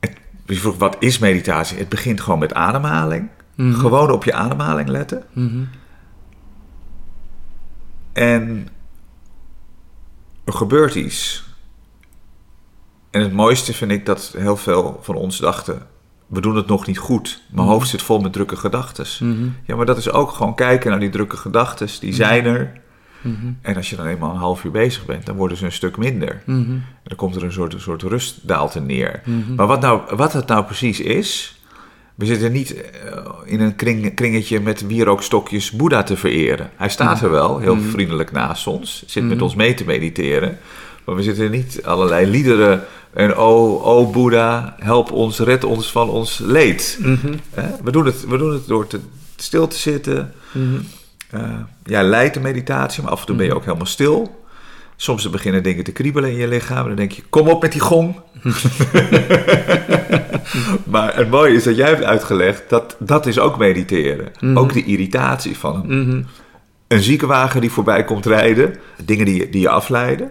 Het, 0.00 0.16
je 0.46 0.56
vroeg, 0.56 0.76
wat 0.76 0.96
is 0.98 1.18
meditatie? 1.18 1.78
Het 1.78 1.88
begint 1.88 2.20
gewoon 2.20 2.38
met 2.38 2.54
ademhaling. 2.54 3.28
Mm-hmm. 3.54 3.80
Gewoon 3.80 4.10
op 4.10 4.24
je 4.24 4.32
ademhaling 4.32 4.88
letten. 4.88 5.24
Mm-hmm. 5.32 5.68
En 8.12 8.68
er 10.44 10.52
gebeurt 10.52 10.94
iets. 10.94 11.44
En 13.10 13.22
het 13.22 13.32
mooiste 13.32 13.74
vind 13.74 13.90
ik 13.90 14.06
dat 14.06 14.34
heel 14.38 14.56
veel 14.56 14.98
van 15.02 15.14
ons 15.14 15.38
dachten: 15.38 15.86
we 16.26 16.40
doen 16.40 16.56
het 16.56 16.66
nog 16.66 16.86
niet 16.86 16.98
goed. 16.98 17.42
Mijn 17.50 17.66
hoofd 17.66 17.88
zit 17.88 18.02
vol 18.02 18.20
met 18.20 18.32
drukke 18.32 18.56
gedachten. 18.56 19.06
Ja, 19.64 19.76
maar 19.76 19.86
dat 19.86 19.96
is 19.96 20.10
ook 20.10 20.30
gewoon 20.30 20.54
kijken 20.54 20.90
naar 20.90 21.00
die 21.00 21.10
drukke 21.10 21.36
gedachten. 21.36 21.88
Die 22.00 22.14
zijn 22.14 22.44
er. 22.44 22.80
En 23.62 23.76
als 23.76 23.90
je 23.90 23.96
dan 23.96 24.06
eenmaal 24.06 24.30
een 24.30 24.36
half 24.36 24.64
uur 24.64 24.70
bezig 24.70 25.04
bent, 25.04 25.26
dan 25.26 25.36
worden 25.36 25.56
ze 25.56 25.64
een 25.64 25.72
stuk 25.72 25.96
minder. 25.96 26.42
En 26.46 26.84
dan 27.02 27.16
komt 27.16 27.36
er 27.36 27.44
een 27.44 27.52
soort, 27.52 27.74
een 27.74 27.80
soort 27.80 28.02
rustdaalte 28.02 28.80
neer. 28.80 29.22
Maar 29.56 29.66
wat, 29.66 29.80
nou, 29.80 30.16
wat 30.16 30.32
het 30.32 30.46
nou 30.46 30.64
precies 30.64 31.00
is, 31.00 31.60
we 32.20 32.26
zitten 32.26 32.52
niet 32.52 32.74
eh, 32.74 33.26
in 33.44 33.60
een 33.60 33.76
kring, 33.76 34.14
kringetje 34.14 34.60
met 34.60 34.86
wierookstokjes 34.86 35.70
Boeddha 35.70 36.02
te 36.02 36.16
vereren. 36.16 36.70
Hij 36.76 36.88
staat 36.88 37.22
er 37.22 37.30
wel, 37.30 37.58
heel 37.58 37.76
vriendelijk 37.80 38.32
naast 38.32 38.66
ons, 38.66 39.02
zit 39.06 39.24
met 39.24 39.42
ons 39.42 39.54
mee 39.54 39.74
te 39.74 39.84
mediteren. 39.84 40.58
Maar 41.04 41.14
we 41.14 41.22
zitten 41.22 41.50
niet 41.50 41.80
allerlei 41.84 42.26
liederen 42.26 42.84
en 43.12 43.38
oh, 43.38 43.86
oh 43.86 44.12
Boeddha, 44.12 44.76
help 44.78 45.12
ons, 45.12 45.38
red 45.38 45.64
ons 45.64 45.92
van 45.92 46.08
ons 46.08 46.38
leed. 46.38 46.98
We, 47.82 47.90
doen 47.90 48.06
het, 48.06 48.26
we 48.26 48.36
doen 48.36 48.52
het 48.52 48.66
door 48.66 48.86
te, 48.86 49.00
stil 49.36 49.66
te 49.66 49.76
zitten. 49.76 50.32
Eh, 51.30 51.42
ja, 51.84 52.02
leidt 52.02 52.34
de 52.34 52.40
meditatie, 52.40 53.02
maar 53.02 53.12
af 53.12 53.20
en 53.20 53.26
toe 53.26 53.36
ben 53.36 53.46
je 53.46 53.54
ook 53.54 53.64
helemaal 53.64 53.86
stil. 53.86 54.44
Soms 54.96 55.30
beginnen 55.30 55.62
dingen 55.62 55.84
te 55.84 55.92
kriebelen 55.92 56.30
in 56.30 56.36
je 56.36 56.48
lichaam. 56.48 56.82
En 56.82 56.86
dan 56.86 56.96
denk 56.96 57.12
je, 57.12 57.22
kom 57.30 57.48
op 57.48 57.62
met 57.62 57.72
die 57.72 57.80
gong. 57.80 58.20
maar 60.92 61.16
het 61.16 61.30
mooie 61.30 61.54
is 61.54 61.64
dat 61.64 61.76
jij 61.76 61.88
hebt 61.88 62.04
uitgelegd, 62.04 62.62
dat 62.68 62.96
dat 62.98 63.26
is 63.26 63.38
ook 63.38 63.58
mediteren. 63.58 64.32
Ook 64.54 64.72
de 64.72 64.84
irritatie 64.84 65.58
van 65.58 65.90
een, 65.90 66.26
een 66.88 67.02
ziekenwagen 67.02 67.60
die 67.60 67.70
voorbij 67.70 68.04
komt 68.04 68.26
rijden. 68.26 68.74
Dingen 69.04 69.24
die, 69.24 69.48
die 69.48 69.60
je 69.60 69.68
afleiden. 69.68 70.30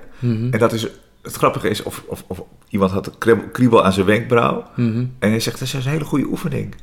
En 0.52 0.60
dat 0.60 0.74
is, 0.74 0.88
het 1.22 1.36
grappige 1.36 1.70
is, 1.70 1.84
of, 1.84 2.04
of, 2.08 2.24
of 2.28 2.42
iemand 2.70 2.92
had 2.92 3.12
een 3.20 3.52
kriebel 3.52 3.84
aan 3.84 3.94
zijn 3.94 4.06
wenkbrauw. 4.06 4.64
En 5.20 5.30
hij 5.30 5.40
zegt, 5.40 5.60
dat 5.60 5.68
is 5.68 5.74
een 5.74 5.92
hele 5.92 6.06
goede 6.06 6.26
oefening. 6.26 6.76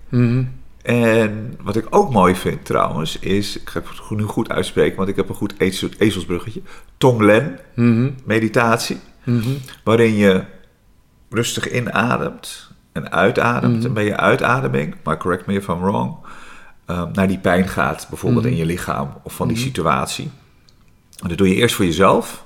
En 0.86 1.54
wat 1.60 1.76
ik 1.76 1.86
ook 1.90 2.12
mooi 2.12 2.34
vind 2.34 2.64
trouwens, 2.64 3.18
is, 3.18 3.60
ik 3.60 3.68
ga 3.68 3.80
het 3.80 4.10
nu 4.18 4.22
goed 4.22 4.48
uitspreken, 4.48 4.96
want 4.96 5.08
ik 5.08 5.16
heb 5.16 5.28
een 5.28 5.34
goed 5.34 5.54
ezelsbruggetje. 5.98 6.60
Tonglen, 6.96 7.58
meditatie, 8.24 9.00
waarin 9.84 10.14
je 10.14 10.44
rustig 11.30 11.72
inademt 11.72 12.70
en 12.92 13.12
uitademt. 13.12 13.84
En 13.84 13.92
bij 13.92 14.04
je 14.04 14.16
uitademing, 14.16 14.94
maar 15.04 15.16
correct 15.16 15.46
me 15.46 15.54
if 15.54 15.68
I'm 15.68 15.80
wrong, 15.80 16.16
um, 16.86 17.10
naar 17.12 17.28
die 17.28 17.38
pijn 17.38 17.68
gaat, 17.68 18.06
bijvoorbeeld 18.08 18.46
in 18.46 18.56
je 18.56 18.66
lichaam 18.66 19.12
of 19.22 19.34
van 19.34 19.48
die 19.48 19.56
situatie. 19.56 20.30
En 21.22 21.28
dat 21.28 21.38
doe 21.38 21.48
je 21.48 21.54
eerst 21.54 21.74
voor 21.74 21.84
jezelf. 21.84 22.44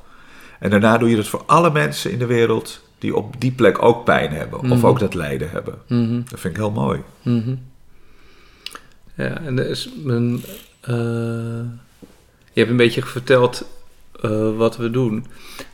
En 0.59 0.71
daarna 0.71 0.99
doe 0.99 1.11
je 1.11 1.17
dat 1.17 1.29
voor 1.29 1.43
alle 1.47 1.71
mensen 1.71 2.11
in 2.11 2.19
de 2.19 2.27
wereld 2.27 2.81
die 2.99 3.17
op 3.17 3.41
die 3.41 3.53
plek 3.53 3.83
ook 3.83 4.05
pijn 4.05 4.33
hebben. 4.33 4.71
Of 4.71 4.85
ook 4.85 4.99
dat 4.99 5.15
lijden 5.15 5.51
hebben. 5.51 5.75
Dat 6.31 6.41
vind 6.41 6.55
ik 6.55 6.61
heel 6.61 6.71
mooi. 6.71 7.01
Ja, 9.21 9.41
en 9.41 9.59
er 9.59 9.67
is 9.67 9.89
een, 10.07 10.43
eh, 10.81 10.95
je 12.53 12.61
hebt 12.61 12.71
een 12.71 12.77
beetje 12.77 13.03
verteld 13.03 13.65
uh, 14.25 14.57
wat 14.57 14.77
we 14.77 14.91
doen. 14.91 15.27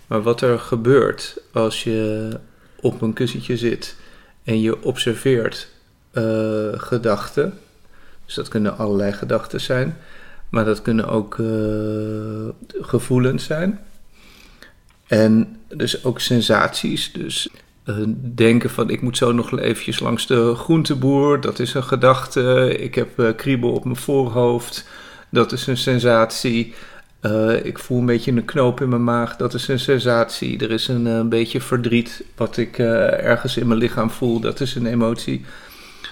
Maar 0.07 0.23
wat 0.23 0.41
er 0.41 0.59
gebeurt 0.59 1.39
als 1.53 1.85
je 1.85 2.31
op 2.81 3.03
een 3.03 3.13
kussentje 3.13 3.57
zit 3.57 3.97
en 4.45 4.61
je 4.61 4.83
observeert 4.83 5.69
uh, 6.13 6.23
gedachten. 6.73 7.59
Dus 8.25 8.35
dat 8.35 8.49
kunnen 8.49 8.79
allerlei 8.79 9.13
gedachten 9.13 9.61
zijn. 9.61 9.97
Maar 10.49 10.65
dat 10.65 10.83
kunnen 10.83 11.09
ook 11.09 11.39
gevoelens 12.81 13.45
zijn. 13.45 13.81
En 15.07 15.61
dus 15.69 16.05
ook 16.05 16.21
sensaties. 16.21 17.13
Dus 17.13 17.49
uh, 17.87 17.97
denken 18.35 18.71
van 18.71 18.91
ik 18.91 19.01
moet 19.01 19.17
zo 19.17 19.33
nog 19.33 19.59
eventjes 19.59 20.01
langs 20.01 20.27
de 20.27 20.55
groenteboer, 20.55 21.41
dat 21.41 21.59
is 21.59 21.75
een 21.75 21.83
gedachte. 21.83 22.77
Ik 22.79 22.95
heb 22.95 23.19
uh, 23.19 23.29
kriebel 23.37 23.73
op 23.73 23.85
mijn 23.85 23.97
voorhoofd, 23.97 24.89
dat 25.31 25.53
is 25.53 25.67
een 25.67 25.77
sensatie. 25.77 26.75
Uh, 27.23 27.65
ik 27.65 27.79
voel 27.79 27.99
een 27.99 28.07
beetje 28.07 28.33
een 28.33 28.45
knoop 28.45 28.81
in 28.81 28.89
mijn 28.89 29.05
maag, 29.05 29.37
dat 29.37 29.55
is 29.55 29.69
een 29.69 29.79
sensatie. 29.79 30.59
Er 30.59 30.71
is 30.71 30.89
een, 30.89 31.07
een 31.07 31.29
beetje 31.29 31.61
verdriet 31.61 32.25
wat 32.37 32.57
ik 32.57 32.79
ergens 32.79 33.57
in 33.57 33.67
mijn 33.67 33.81
lichaam 33.81 34.11
voel, 34.11 34.41
dat 34.41 34.61
is 34.61 34.75
een 34.75 34.87
emotie. 34.87 35.45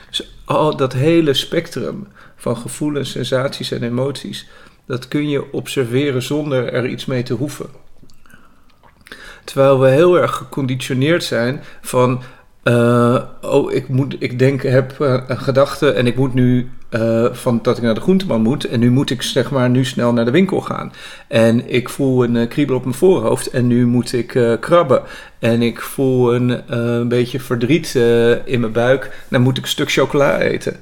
Dus 0.08 0.36
al 0.44 0.76
dat 0.76 0.92
hele 0.92 1.34
spectrum 1.34 2.06
van 2.36 2.56
gevoelens, 2.56 3.10
sensaties 3.10 3.70
en 3.70 3.82
emoties, 3.82 4.48
dat 4.86 5.08
kun 5.08 5.28
je 5.28 5.52
observeren 5.52 6.22
zonder 6.22 6.72
er 6.72 6.86
iets 6.86 7.04
mee 7.04 7.22
te 7.22 7.34
hoeven. 7.34 7.66
Terwijl 9.44 9.80
we 9.80 9.88
heel 9.88 10.18
erg 10.20 10.34
geconditioneerd 10.34 11.24
zijn 11.24 11.60
van. 11.80 12.22
Uh, 12.64 13.22
oh, 13.40 13.72
ik, 13.72 13.88
moet, 13.88 14.16
ik 14.18 14.38
denk, 14.38 14.62
heb 14.62 14.96
uh, 15.00 15.22
een 15.26 15.38
gedachte 15.38 15.90
en 15.92 16.06
ik 16.06 16.16
moet 16.16 16.34
nu 16.34 16.70
uh, 16.90 17.26
van 17.32 17.58
dat 17.62 17.76
ik 17.76 17.82
naar 17.82 17.94
de 17.94 18.00
groenteman 18.00 18.42
moet. 18.42 18.64
En 18.64 18.80
nu 18.80 18.90
moet 18.90 19.10
ik 19.10 19.22
zeg 19.22 19.50
maar 19.50 19.70
nu 19.70 19.84
snel 19.84 20.12
naar 20.12 20.24
de 20.24 20.30
winkel 20.30 20.60
gaan. 20.60 20.92
En 21.28 21.70
ik 21.70 21.88
voel 21.88 22.24
een 22.24 22.48
kriebel 22.48 22.76
op 22.76 22.84
mijn 22.84 22.96
voorhoofd 22.96 23.50
en 23.50 23.66
nu 23.66 23.86
moet 23.86 24.12
ik 24.12 24.56
krabben. 24.60 25.02
En 25.38 25.62
ik 25.62 25.80
voel 25.80 26.34
een, 26.34 26.76
een 26.78 27.08
beetje 27.08 27.40
verdriet 27.40 27.94
in 28.44 28.60
mijn 28.60 28.72
buik. 28.72 29.24
Dan 29.28 29.42
moet 29.42 29.56
ik 29.56 29.62
een 29.62 29.68
stuk 29.68 29.92
chocola 29.92 30.38
eten. 30.38 30.76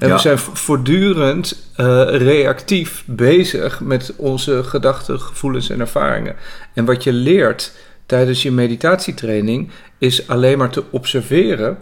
En 0.00 0.08
ja. 0.08 0.14
we 0.14 0.20
zijn 0.20 0.38
voortdurend 0.38 1.70
uh, 1.76 2.04
reactief 2.08 3.02
bezig 3.06 3.80
met 3.80 4.12
onze 4.16 4.64
gedachten, 4.64 5.20
gevoelens 5.20 5.70
en 5.70 5.80
ervaringen. 5.80 6.36
En 6.74 6.84
wat 6.84 7.04
je 7.04 7.12
leert 7.12 7.72
tijdens 8.06 8.42
je 8.42 8.50
meditatietraining 8.50 9.70
is 9.98 10.28
alleen 10.28 10.58
maar 10.58 10.70
te 10.70 10.84
observeren 10.90 11.78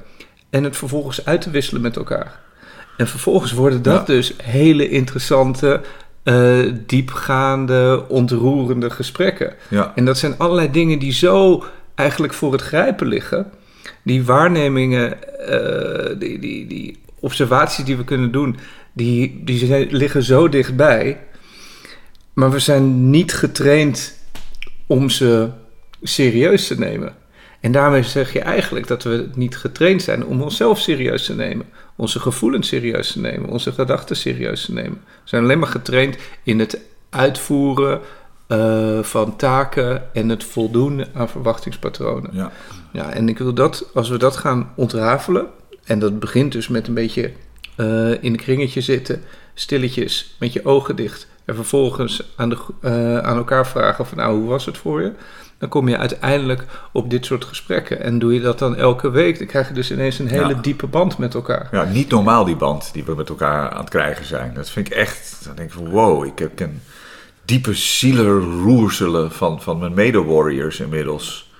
en 0.51 0.65
het 0.65 0.77
vervolgens 0.77 1.25
uit 1.25 1.41
te 1.41 1.51
wisselen 1.51 1.83
met 1.83 1.97
elkaar. 1.97 2.41
En 2.97 3.09
vervolgens 3.09 3.53
worden 3.53 3.83
dat 3.83 4.07
ja. 4.07 4.15
dus 4.15 4.35
hele 4.43 4.89
interessante, 4.89 5.81
uh, 6.25 6.73
diepgaande, 6.87 8.05
ontroerende 8.09 8.91
gesprekken. 8.91 9.55
Ja. 9.69 9.93
En 9.95 10.05
dat 10.05 10.19
zijn 10.19 10.35
allerlei 10.39 10.71
dingen 10.71 10.99
die 10.99 11.13
zo 11.13 11.65
eigenlijk 11.95 12.33
voor 12.33 12.53
het 12.53 12.63
grijpen 12.63 13.07
liggen. 13.07 13.51
Die 14.03 14.25
waarnemingen, 14.25 15.17
uh, 15.51 16.19
die, 16.19 16.39
die, 16.39 16.67
die 16.67 16.99
observaties 17.21 17.85
die 17.85 17.97
we 17.97 18.05
kunnen 18.05 18.33
doen, 18.33 18.57
die, 18.93 19.41
die 19.45 19.87
liggen 19.91 20.23
zo 20.23 20.49
dichtbij. 20.49 21.21
Maar 22.33 22.51
we 22.51 22.59
zijn 22.59 23.11
niet 23.11 23.33
getraind 23.35 24.19
om 24.87 25.11
ze 25.11 25.49
serieus 26.03 26.67
te 26.67 26.79
nemen. 26.79 27.15
En 27.61 27.73
daarmee 27.73 28.03
zeg 28.03 28.33
je 28.33 28.41
eigenlijk 28.41 28.87
dat 28.87 29.03
we 29.03 29.29
niet 29.35 29.57
getraind 29.57 30.03
zijn 30.03 30.27
om 30.27 30.43
onszelf 30.43 30.79
serieus 30.79 31.25
te 31.25 31.35
nemen. 31.35 31.67
Onze 31.97 32.21
gevoelens 32.21 32.69
serieus 32.69 33.13
te 33.13 33.21
nemen. 33.21 33.51
Onze 33.51 33.73
gedachten 33.73 34.17
serieus 34.17 34.65
te 34.65 34.73
nemen. 34.73 35.01
We 35.05 35.21
zijn 35.25 35.43
alleen 35.43 35.59
maar 35.59 35.69
getraind 35.69 36.17
in 36.43 36.59
het 36.59 36.81
uitvoeren 37.11 38.01
uh, 38.49 39.03
van 39.03 39.37
taken 39.37 40.15
en 40.15 40.29
het 40.29 40.45
voldoen 40.45 41.05
aan 41.15 41.29
verwachtingspatronen. 41.29 42.31
Ja. 42.33 42.53
Ja, 42.93 43.11
en 43.11 43.29
ik 43.29 43.39
wil 43.39 43.55
dat, 43.55 43.91
als 43.95 44.09
we 44.09 44.19
dat 44.19 44.37
gaan 44.37 44.73
ontrafelen, 44.75 45.47
en 45.89 45.99
dat 45.99 46.21
begint 46.21 46.53
dus 46.53 46.69
met 46.69 46.89
een 46.89 46.95
beetje 46.95 47.31
uh, 47.77 48.11
in 48.11 48.33
een 48.33 48.37
kringetje 48.37 48.81
zitten, 48.81 49.23
stilletjes, 49.55 50.35
met 50.39 50.53
je 50.53 50.65
ogen 50.65 50.97
dicht. 50.97 51.27
En 51.45 51.55
vervolgens 51.55 52.33
aan, 52.37 52.49
de, 52.49 52.57
uh, 52.83 53.19
aan 53.19 53.37
elkaar 53.37 53.67
vragen 53.67 54.07
van 54.07 54.19
nou, 54.19 54.39
hoe 54.39 54.49
was 54.49 54.67
het 54.67 54.79
voor 54.79 55.03
je? 55.03 55.13
Dan 55.59 55.69
kom 55.69 55.89
je 55.89 55.97
uiteindelijk 55.97 56.65
op 56.93 57.11
dit 57.11 57.25
soort 57.27 57.45
gesprekken. 57.45 58.03
En 58.03 58.19
doe 58.19 58.35
je 58.35 58.41
dat 58.41 58.59
dan 58.59 58.77
elke 58.77 59.11
week, 59.11 59.39
dan 59.39 59.47
krijg 59.47 59.69
je 59.69 59.75
dus 59.75 59.91
ineens 59.91 60.19
een 60.19 60.29
hele 60.29 60.55
ja. 60.55 60.61
diepe 60.61 60.87
band 60.87 61.19
met 61.19 61.35
elkaar. 61.35 61.69
Ja, 61.73 61.85
niet 61.85 62.11
normaal 62.11 62.45
die 62.45 62.57
band 62.57 62.91
die 62.93 63.05
we 63.05 63.15
met 63.15 63.29
elkaar 63.29 63.71
aan 63.71 63.81
het 63.81 63.91
krijgen 63.91 64.25
zijn. 64.25 64.55
Dat 64.55 64.71
vind 64.71 64.87
ik 64.87 64.93
echt, 64.93 65.41
dan 65.45 65.57
denk 65.57 65.69
ik 65.69 65.75
van 65.75 65.89
wow, 65.89 66.25
ik 66.25 66.39
heb 66.39 66.61
een 66.61 66.81
diepe 67.45 67.75
zielerroerselen 67.75 69.33
van, 69.33 69.63
van 69.63 69.79
mijn 69.79 69.95
mede-warriors 69.95 70.81
inmiddels. 70.81 71.51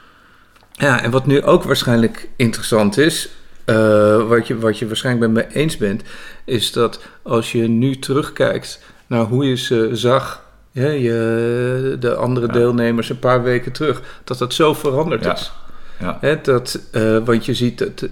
Ja, 0.73 1.03
en 1.03 1.11
wat 1.11 1.27
nu 1.27 1.43
ook 1.43 1.63
waarschijnlijk 1.63 2.29
interessant 2.37 2.99
is, 2.99 3.29
uh, 3.69 4.29
wat, 4.29 4.47
je, 4.47 4.59
wat 4.59 4.79
je 4.79 4.87
waarschijnlijk 4.87 5.33
met 5.33 5.47
me 5.47 5.55
eens 5.55 5.77
bent, 5.77 6.03
is 6.45 6.73
dat 6.73 7.01
als 7.23 7.53
je 7.53 7.69
nu 7.69 7.99
terugkijkt 7.99 8.81
naar 9.07 9.25
hoe 9.25 9.49
je 9.49 9.57
ze 9.57 9.91
zag, 9.93 10.47
je, 10.73 11.97
de 12.01 12.15
andere 12.15 12.47
ja. 12.47 12.53
deelnemers 12.53 13.11
een 13.11 13.19
paar 13.19 13.43
weken 13.43 13.73
terug, 13.73 14.03
dat 14.25 14.39
dat 14.39 14.55
zo 14.55 14.75
veranderd 14.75 15.25
ja. 15.25 15.33
is. 15.33 15.53
Ja. 16.01 16.19
Hè, 16.21 16.41
dat, 16.41 16.81
uh, 16.93 17.19
want 17.25 17.47
je 17.47 17.55
ziet 17.55 17.79
dat 17.79 18.03
uh, 18.03 18.09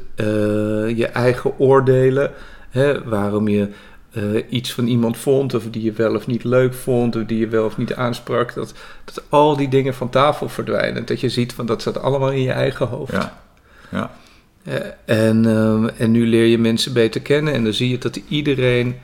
je 0.96 1.06
eigen 1.06 1.58
oordelen, 1.58 2.32
hè, 2.70 3.04
waarom 3.04 3.48
je 3.48 3.68
uh, 4.12 4.42
iets 4.48 4.72
van 4.72 4.86
iemand 4.86 5.16
vond, 5.16 5.54
of 5.54 5.64
die 5.70 5.82
je 5.82 5.92
wel 5.92 6.14
of 6.14 6.26
niet 6.26 6.44
leuk 6.44 6.74
vond, 6.74 7.16
of 7.16 7.24
die 7.24 7.38
je 7.38 7.48
wel 7.48 7.64
of 7.64 7.76
niet 7.76 7.94
aansprak, 7.94 8.54
dat, 8.54 8.74
dat 9.04 9.22
al 9.28 9.56
die 9.56 9.68
dingen 9.68 9.94
van 9.94 10.10
tafel 10.10 10.48
verdwijnen. 10.48 11.06
Dat 11.06 11.20
je 11.20 11.28
ziet 11.28 11.52
van 11.52 11.66
dat 11.66 11.80
staat 11.80 12.00
allemaal 12.00 12.30
in 12.30 12.42
je 12.42 12.52
eigen 12.52 12.86
hoofd. 12.86 13.12
Ja. 13.12 13.38
Ja. 13.90 14.10
Uh, 14.68 14.74
en, 15.04 15.44
uh, 15.44 16.00
en 16.00 16.10
nu 16.10 16.26
leer 16.26 16.46
je 16.46 16.58
mensen 16.58 16.92
beter 16.92 17.20
kennen 17.20 17.54
en 17.54 17.64
dan 17.64 17.72
zie 17.72 17.90
je 17.90 17.98
dat 17.98 18.20
iedereen. 18.28 18.96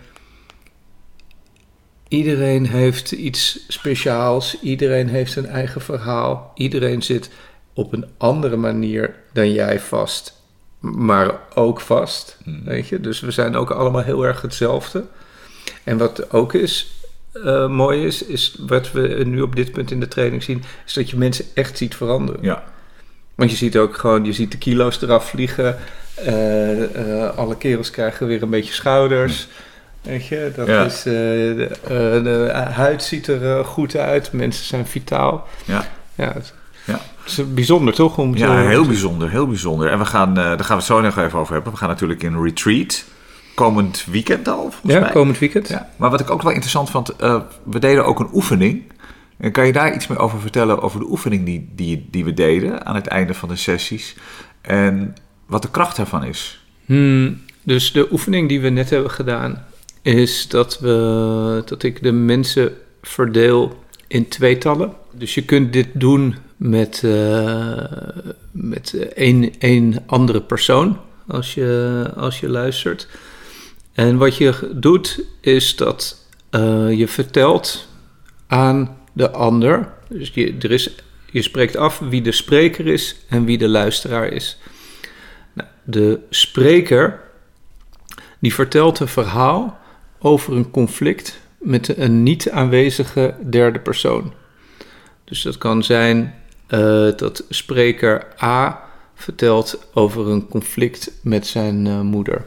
Iedereen 2.09 2.67
heeft 2.67 3.13
iets 3.13 3.65
speciaals, 3.69 4.61
iedereen 4.61 5.09
heeft 5.09 5.37
een 5.37 5.47
eigen 5.47 5.81
verhaal, 5.81 6.53
iedereen 6.55 7.03
zit 7.03 7.31
op 7.75 7.93
een 7.93 8.07
andere 8.17 8.57
manier 8.57 9.15
dan 9.33 9.53
jij 9.53 9.81
vast, 9.81 10.41
maar 10.81 11.39
ook 11.55 11.81
vast. 11.81 12.39
Hmm. 12.45 12.65
Weet 12.65 12.89
je? 12.89 13.01
Dus 13.01 13.21
we 13.21 13.31
zijn 13.31 13.57
ook 13.57 13.71
allemaal 13.71 14.03
heel 14.03 14.23
erg 14.23 14.43
hetzelfde. 14.43 15.05
En 15.85 15.99
wat 15.99 16.33
ook 16.33 16.55
is, 16.55 16.93
eh, 17.33 17.69
mooi 17.69 18.07
is, 18.07 18.25
is 18.25 18.57
wat 18.67 18.93
we 18.93 19.23
nu 19.27 19.41
op 19.41 19.57
dit 19.57 19.73
punt 19.73 19.91
in 19.91 20.01
de 20.01 20.09
training 20.09 20.43
zien, 20.43 20.63
is 20.87 20.93
dat 20.93 21.11
je 21.11 21.17
mensen 21.17 21.45
echt 21.55 21.79
ziet 21.79 21.95
veranderen. 21.95 22.43
Ja, 22.43 22.65
Want 23.43 23.59
je 23.59 23.65
ziet 23.65 23.77
ook 23.79 23.97
gewoon, 23.97 24.25
je 24.25 24.33
ziet 24.33 24.51
de 24.53 24.59
kilo's 24.59 25.03
eraf 25.03 25.29
vliegen. 25.29 25.77
eh, 26.15 27.23
eh, 27.25 27.37
alle 27.37 27.57
kerels 27.57 27.91
krijgen 27.91 28.27
weer 28.27 28.43
een 28.43 28.51
beetje 28.51 28.73
schouders. 28.73 29.49
Weet 30.03 30.27
je, 30.27 30.53
dat 30.57 30.67
Ja. 30.67 30.85
is, 30.85 30.99
eh, 30.99 31.13
de, 31.13 32.21
de 32.23 32.51
huid 32.73 33.03
ziet 33.03 33.27
er 33.27 33.65
goed 33.65 33.97
uit. 33.97 34.33
Mensen 34.33 34.65
zijn 34.65 34.87
vitaal. 34.87 35.47
ja. 35.65 35.85
Ja, 36.15 36.33
het, 36.33 36.55
Ja. 36.85 36.93
het 37.23 37.27
is 37.39 37.55
bijzonder 37.55 37.95
toch? 37.95 38.19
Om 38.19 38.37
ja 38.37 38.47
te- 38.63 38.69
heel 38.69 38.87
bijzonder, 38.87 39.31
heel 39.31 39.47
bijzonder. 39.47 39.89
En 39.91 39.99
we 39.99 40.05
gaan, 40.05 40.35
daar 40.35 40.45
gaan 40.59 40.67
we 40.69 40.75
het 40.75 40.85
zo 40.85 41.01
nog 41.01 41.19
even 41.19 41.39
over 41.39 41.55
hebben. 41.55 41.73
We 41.73 41.79
gaan 41.79 41.89
natuurlijk 41.89 42.23
in 42.23 42.43
retreat. 42.43 43.05
Komend 43.55 44.05
weekend 44.11 44.49
al, 44.49 44.61
volgens 44.61 44.93
Ja, 44.93 45.01
mij. 45.01 45.11
komend 45.11 45.39
weekend. 45.39 45.69
Ja, 45.69 45.89
maar 45.97 46.11
wat 46.11 46.21
ik 46.21 46.31
ook 46.31 46.43
wel 46.43 46.53
interessant 46.53 46.91
vond, 46.91 47.13
we 47.63 47.79
deden 47.79 48.05
ook 48.05 48.21
een 48.21 48.31
oefening. 48.33 48.83
En 49.37 49.53
kan 49.53 49.67
je 49.67 49.73
daar 49.73 49.95
iets 49.95 50.07
meer 50.07 50.19
over 50.19 50.41
vertellen 50.41 50.81
over 50.81 51.01
de 51.01 51.11
oefening 51.11 51.45
die, 51.45 51.69
die, 51.75 52.09
die 52.11 52.25
we 52.25 52.35
deden 52.35 52.87
aan 52.87 52.95
het 52.95 53.07
einde 53.07 53.35
van 53.35 53.49
de 53.49 53.57
sessies? 53.57 54.17
En 54.61 55.15
wat 55.47 55.63
de 55.63 55.71
kracht 55.71 55.97
daarvan 55.97 56.25
is? 56.25 56.65
Hmm, 56.85 57.41
dus 57.63 57.93
de 57.93 58.13
oefening 58.13 58.49
die 58.49 58.61
we 58.61 58.69
net 58.69 58.91
hebben 58.91 59.11
gedaan 59.11 59.65
is 60.03 60.49
dat, 60.49 60.81
we, 60.81 61.63
dat 61.65 61.83
ik 61.83 62.03
de 62.03 62.13
mensen 62.13 62.73
verdeel 63.03 63.85
in 64.07 64.29
tweetallen. 64.29 64.93
Dus 65.13 65.35
je 65.35 65.45
kunt 65.45 65.73
dit 65.73 65.89
doen 65.93 66.37
met, 66.57 67.03
eh, 67.05 67.85
met 68.51 69.09
één, 69.15 69.59
één 69.59 70.03
andere 70.07 70.41
persoon 70.43 70.99
als 71.27 71.55
je, 71.55 72.11
als 72.17 72.41
je 72.41 72.49
luistert. 72.49 73.09
En 73.93 74.17
wat 74.17 74.37
je 74.37 74.71
doet 74.75 75.25
is 75.41 75.77
dat 75.77 76.27
eh, 76.51 76.93
je 76.93 77.09
vertelt 77.09 77.89
aan 78.47 78.97
de 79.13 79.31
ander. 79.31 79.93
Dus 80.09 80.31
je, 80.35 80.57
er 80.61 80.71
is, 80.71 80.91
je 81.31 81.43
spreekt 81.43 81.77
af 81.77 81.99
wie 81.99 82.23
de 82.23 82.33
spreker 82.33 82.87
is 82.87 83.17
en 83.29 83.45
wie 83.45 83.59
de 83.59 83.69
luisteraar 83.69 84.27
is. 84.27 84.59
Nou, 85.53 85.69
de 85.85 86.19
spreker 86.31 87.21
die 88.39 88.55
vertelt 88.55 88.99
een 89.01 89.09
verhaal 89.09 89.79
over 90.19 90.57
een 90.57 90.71
conflict 90.71 91.41
met 91.59 91.99
een 91.99 92.23
niet 92.23 92.51
aanwezige 92.51 93.35
derde 93.51 93.79
persoon. 93.79 94.33
Dus 95.25 95.43
dat 95.43 95.59
kan 95.59 95.83
zijn 95.83 96.35
eh, 96.67 97.09
dat 97.17 97.45
spreker 97.49 98.27
A 98.43 98.81
vertelt 99.15 99.87
over 99.95 100.29
een 100.29 100.49
conflict 100.49 101.11
met 101.23 101.47
zijn 101.47 101.87
eh, 101.87 102.01
moeder. 102.01 102.45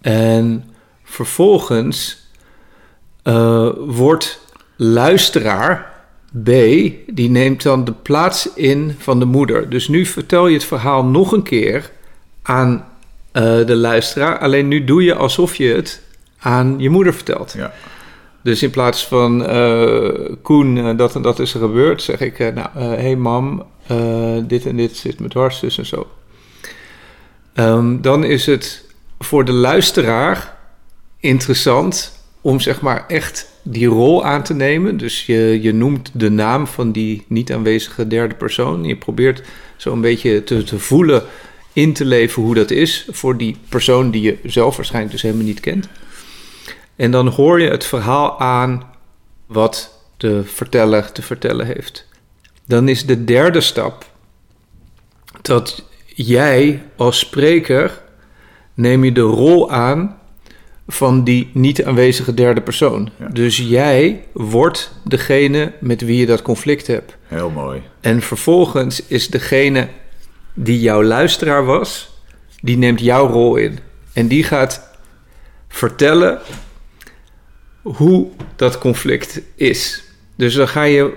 En 0.00 0.74
vervolgens 1.04 2.26
eh, 3.22 3.70
wordt 3.76 4.40
luisteraar 4.76 5.94
B, 6.42 6.50
die 7.06 7.30
neemt 7.30 7.62
dan 7.62 7.84
de 7.84 7.92
plaats 7.92 8.52
in 8.54 8.94
van 8.98 9.18
de 9.18 9.24
moeder. 9.24 9.70
Dus 9.70 9.88
nu 9.88 10.06
vertel 10.06 10.46
je 10.46 10.54
het 10.54 10.64
verhaal 10.64 11.04
nog 11.04 11.32
een 11.32 11.42
keer 11.42 11.90
aan 12.42 12.84
eh, 13.32 13.42
de 13.42 13.76
luisteraar. 13.76 14.38
Alleen 14.38 14.68
nu 14.68 14.84
doe 14.84 15.04
je 15.04 15.14
alsof 15.14 15.56
je 15.56 15.68
het 15.68 16.02
aan 16.38 16.74
je 16.78 16.90
moeder 16.90 17.14
vertelt. 17.14 17.54
Ja. 17.56 17.72
Dus 18.42 18.62
in 18.62 18.70
plaats 18.70 19.06
van 19.06 19.46
eh, 19.46 20.32
Koen, 20.42 20.78
eh, 20.78 20.96
dat 20.96 21.14
en 21.14 21.22
dat 21.22 21.38
is 21.38 21.54
er 21.54 21.60
gebeurd, 21.60 22.02
zeg 22.02 22.20
ik: 22.20 22.38
Nou, 22.38 22.68
hé 22.72 22.86
hey 22.86 23.16
mam, 23.16 23.66
dit 24.46 24.66
en 24.66 24.76
dit 24.76 24.96
zit 24.96 25.20
me 25.20 25.28
dwars, 25.28 25.60
dus 25.60 25.78
en 25.78 25.86
zo. 25.86 26.06
Ehm, 27.54 28.00
dan 28.00 28.24
is 28.24 28.46
het 28.46 28.84
voor 29.18 29.44
de 29.44 29.52
luisteraar 29.52 30.56
interessant 31.20 32.15
om 32.46 32.60
zeg 32.60 32.80
maar 32.80 33.04
echt 33.06 33.50
die 33.62 33.86
rol 33.86 34.24
aan 34.24 34.42
te 34.42 34.54
nemen. 34.54 34.96
Dus 34.96 35.26
je, 35.26 35.58
je 35.62 35.74
noemt 35.74 36.10
de 36.12 36.30
naam 36.30 36.66
van 36.66 36.92
die 36.92 37.24
niet 37.28 37.52
aanwezige 37.52 38.06
derde 38.06 38.34
persoon. 38.34 38.84
Je 38.84 38.96
probeert 38.96 39.42
zo 39.76 39.92
een 39.92 40.00
beetje 40.00 40.44
te, 40.44 40.62
te 40.62 40.78
voelen, 40.78 41.22
in 41.72 41.92
te 41.92 42.04
leven 42.04 42.42
hoe 42.42 42.54
dat 42.54 42.70
is 42.70 43.08
voor 43.10 43.36
die 43.36 43.56
persoon 43.68 44.10
die 44.10 44.22
je 44.22 44.38
zelf 44.44 44.76
waarschijnlijk 44.76 45.12
dus 45.12 45.22
helemaal 45.22 45.44
niet 45.44 45.60
kent. 45.60 45.88
En 46.96 47.10
dan 47.10 47.28
hoor 47.28 47.60
je 47.60 47.70
het 47.70 47.84
verhaal 47.84 48.40
aan 48.40 48.82
wat 49.46 50.00
de 50.16 50.44
verteller 50.44 51.12
te 51.12 51.22
vertellen 51.22 51.66
heeft. 51.66 52.08
Dan 52.66 52.88
is 52.88 53.06
de 53.06 53.24
derde 53.24 53.60
stap 53.60 54.10
dat 55.42 55.84
jij 56.06 56.82
als 56.96 57.18
spreker 57.18 58.02
neem 58.74 59.04
je 59.04 59.12
de 59.12 59.20
rol 59.20 59.70
aan 59.70 60.15
van 60.88 61.24
die 61.24 61.50
niet 61.52 61.84
aanwezige 61.84 62.34
derde 62.34 62.60
persoon. 62.60 63.10
Ja. 63.18 63.26
Dus 63.28 63.56
jij 63.56 64.24
wordt 64.32 64.92
degene 65.04 65.72
met 65.80 66.00
wie 66.00 66.18
je 66.18 66.26
dat 66.26 66.42
conflict 66.42 66.86
hebt. 66.86 67.16
Heel 67.26 67.50
mooi. 67.50 67.82
En 68.00 68.22
vervolgens 68.22 69.06
is 69.06 69.28
degene 69.28 69.88
die 70.54 70.80
jouw 70.80 71.02
luisteraar 71.02 71.64
was, 71.64 72.20
die 72.60 72.76
neemt 72.76 73.00
jouw 73.00 73.26
rol 73.26 73.56
in. 73.56 73.78
En 74.12 74.28
die 74.28 74.44
gaat 74.44 74.88
vertellen 75.68 76.38
hoe 77.82 78.28
dat 78.56 78.78
conflict 78.78 79.40
is. 79.54 80.04
Dus 80.36 80.54
dan 80.54 80.68
ga 80.68 80.82
je 80.82 81.12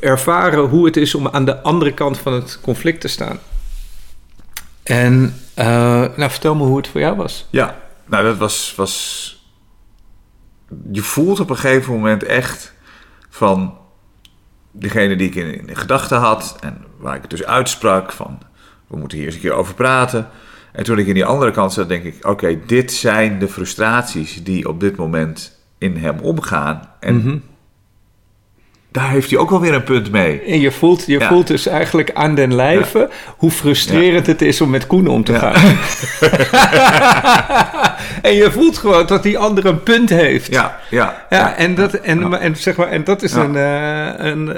ervaren 0.00 0.64
hoe 0.64 0.84
het 0.84 0.96
is 0.96 1.14
om 1.14 1.28
aan 1.28 1.44
de 1.44 1.62
andere 1.62 1.92
kant 1.92 2.18
van 2.18 2.32
het 2.32 2.58
conflict 2.60 3.00
te 3.00 3.08
staan. 3.08 3.38
En 4.82 5.40
eh, 5.54 5.66
nou, 6.16 6.30
vertel 6.30 6.54
me 6.54 6.64
hoe 6.64 6.76
het 6.76 6.88
voor 6.88 7.00
jou 7.00 7.16
was. 7.16 7.46
Ja, 7.50 7.83
nou 8.06 8.24
dat 8.24 8.36
was, 8.36 8.74
was... 8.76 9.32
Je 10.92 11.02
voelt 11.02 11.40
op 11.40 11.50
een 11.50 11.56
gegeven 11.56 11.92
moment 11.92 12.22
echt 12.22 12.74
van 13.28 13.78
degene 14.70 15.16
die 15.16 15.28
ik 15.28 15.34
in, 15.34 15.76
gedachten 15.76 16.18
had 16.18 16.56
en 16.60 16.84
waar 16.98 17.14
ik 17.14 17.20
het 17.20 17.30
dus 17.30 17.44
uitsprak 17.44 18.12
van 18.12 18.38
we 18.86 18.96
moeten 18.96 19.18
hier 19.18 19.26
eens 19.26 19.36
een 19.36 19.40
keer 19.40 19.52
over 19.52 19.74
praten. 19.74 20.28
En 20.72 20.84
toen 20.84 20.98
ik 20.98 21.06
in 21.06 21.14
die 21.14 21.24
andere 21.24 21.50
kant 21.50 21.72
zat, 21.72 21.88
denk 21.88 22.04
ik, 22.04 22.26
oké, 22.26 22.58
dit 22.66 22.92
zijn 22.92 23.38
de 23.38 23.48
frustraties 23.48 24.44
die 24.44 24.68
op 24.68 24.80
dit 24.80 24.96
moment 24.96 25.58
in 25.78 25.96
hem 25.96 26.18
omgaan. 26.18 26.88
En 27.00 27.16
Mhm. 27.16 27.38
Daar 28.94 29.10
heeft 29.10 29.30
hij 29.30 29.38
ook 29.38 29.50
wel 29.50 29.60
weer 29.60 29.74
een 29.74 29.82
punt 29.84 30.10
mee. 30.10 30.40
En 30.40 30.60
je 30.60 30.70
voelt, 30.70 31.06
je 31.06 31.18
Ja. 31.18 31.28
voelt 31.28 31.46
dus 31.46 31.66
eigenlijk 31.66 32.10
aan 32.12 32.34
den 32.34 32.54
lijve 32.54 33.10
hoe 33.36 33.50
frustrerend 33.50 34.26
het 34.26 34.42
is 34.42 34.60
om 34.60 34.70
met 34.70 34.86
Koen 34.86 35.06
om 35.06 35.24
te 35.24 35.34
gaan. 35.34 35.54
en 38.30 38.34
je 38.34 38.50
voelt 38.50 38.78
gewoon 38.78 39.06
dat 39.06 39.22
die 39.22 39.38
ander 39.38 39.66
een 39.66 39.82
punt 39.82 40.10
heeft. 40.10 40.52
Ja, 40.52 40.78
ja. 40.90 41.26
Ja, 41.30 41.56
en, 41.56 41.74
dat, 41.74 41.94
en, 41.94 42.40
en, 42.40 42.56
zeg 42.56 42.76
maar, 42.76 42.88
en 42.88 43.04
dat 43.04 43.22
is 43.22 43.32
een, 43.32 43.56
eh, 43.56 44.06
een, 44.16 44.56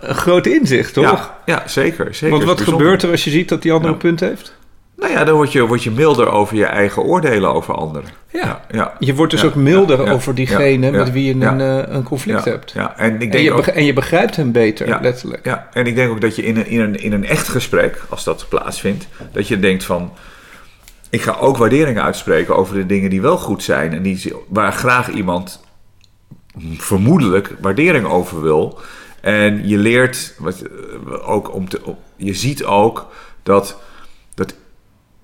een 0.00 0.14
groot 0.14 0.46
inzicht, 0.46 0.92
toch? 0.92 1.32
Ja, 1.44 1.62
zeker. 1.66 2.14
zeker. 2.14 2.30
Want 2.36 2.44
wat 2.44 2.60
gebeurt 2.60 3.02
er 3.02 3.10
als 3.10 3.24
je 3.24 3.30
ziet 3.30 3.48
dat 3.48 3.62
die 3.62 3.72
ander 3.72 3.90
een 3.90 3.96
punt 3.96 4.20
heeft? 4.20 4.56
Nou 4.96 5.12
ja, 5.12 5.24
dan 5.24 5.34
word 5.34 5.52
je, 5.52 5.66
word 5.66 5.82
je 5.82 5.90
milder 5.90 6.30
over 6.30 6.56
je 6.56 6.64
eigen 6.64 7.02
oordelen 7.02 7.52
over 7.52 7.74
anderen. 7.74 8.08
Ja. 8.32 8.40
ja. 8.40 8.60
ja. 8.70 8.94
Je 8.98 9.14
wordt 9.14 9.32
dus 9.32 9.40
Ja, 9.40 9.46
ook 9.46 9.54
milder 9.54 10.10
over 10.12 10.34
diegene 10.34 10.90
met 10.90 11.12
wie 11.12 11.24
je 11.24 11.46
een, 11.46 11.60
eh, 11.60 11.94
een 11.94 12.02
conflict 12.02 12.44
hebt. 12.44 12.72
Ja, 12.72 12.96
en 12.96 13.14
ik 13.14 13.22
En 13.22 13.30
denk 13.30 13.44
je, 13.44 13.52
ook, 13.52 13.66
en 13.66 13.84
je 13.84 13.92
begrijpt 13.92 14.36
hem 14.36 14.52
beter, 14.52 14.98
letterlijk. 15.00 15.44
ja, 15.44 15.68
en 15.72 15.86
ik 15.86 15.94
denk 15.94 16.10
ook 16.10 16.20
dat 16.20 16.36
je 16.36 16.42
in 16.42 16.56
een, 16.56 16.66
in, 16.66 16.80
een, 16.80 17.00
in 17.00 17.12
een 17.12 17.24
echt 17.24 17.48
gesprek, 17.48 18.04
als 18.08 18.24
dat 18.24 18.46
plaatsvindt, 18.48 19.08
dat 19.32 19.48
je 19.48 19.58
denkt 19.58 19.84
van, 19.84 20.12
ik 21.10 21.22
ga 21.22 21.36
ook 21.40 21.56
waarderingen 21.56 22.02
uitspreken 22.02 22.56
over 22.56 22.74
de 22.74 22.86
dingen 22.86 23.10
die 23.10 23.20
wel 23.20 23.36
goed 23.38 23.62
zijn 23.62 23.92
en 23.92 24.02
die, 24.02 24.32
waar 24.48 24.72
graag 24.72 25.08
iemand 25.08 25.64
vermoedelijk 26.76 27.54
waardering 27.60 28.06
over 28.06 28.42
wil. 28.42 28.78
En 29.20 29.68
je 29.68 29.78
leert 29.78 30.34
wat, 30.38 30.60
eh, 30.60 31.28
ook 31.28 31.54
om 31.54 31.68
te, 31.68 31.80
je 32.16 32.34
ziet 32.34 32.64
ook 32.64 33.06
dat 33.42 33.78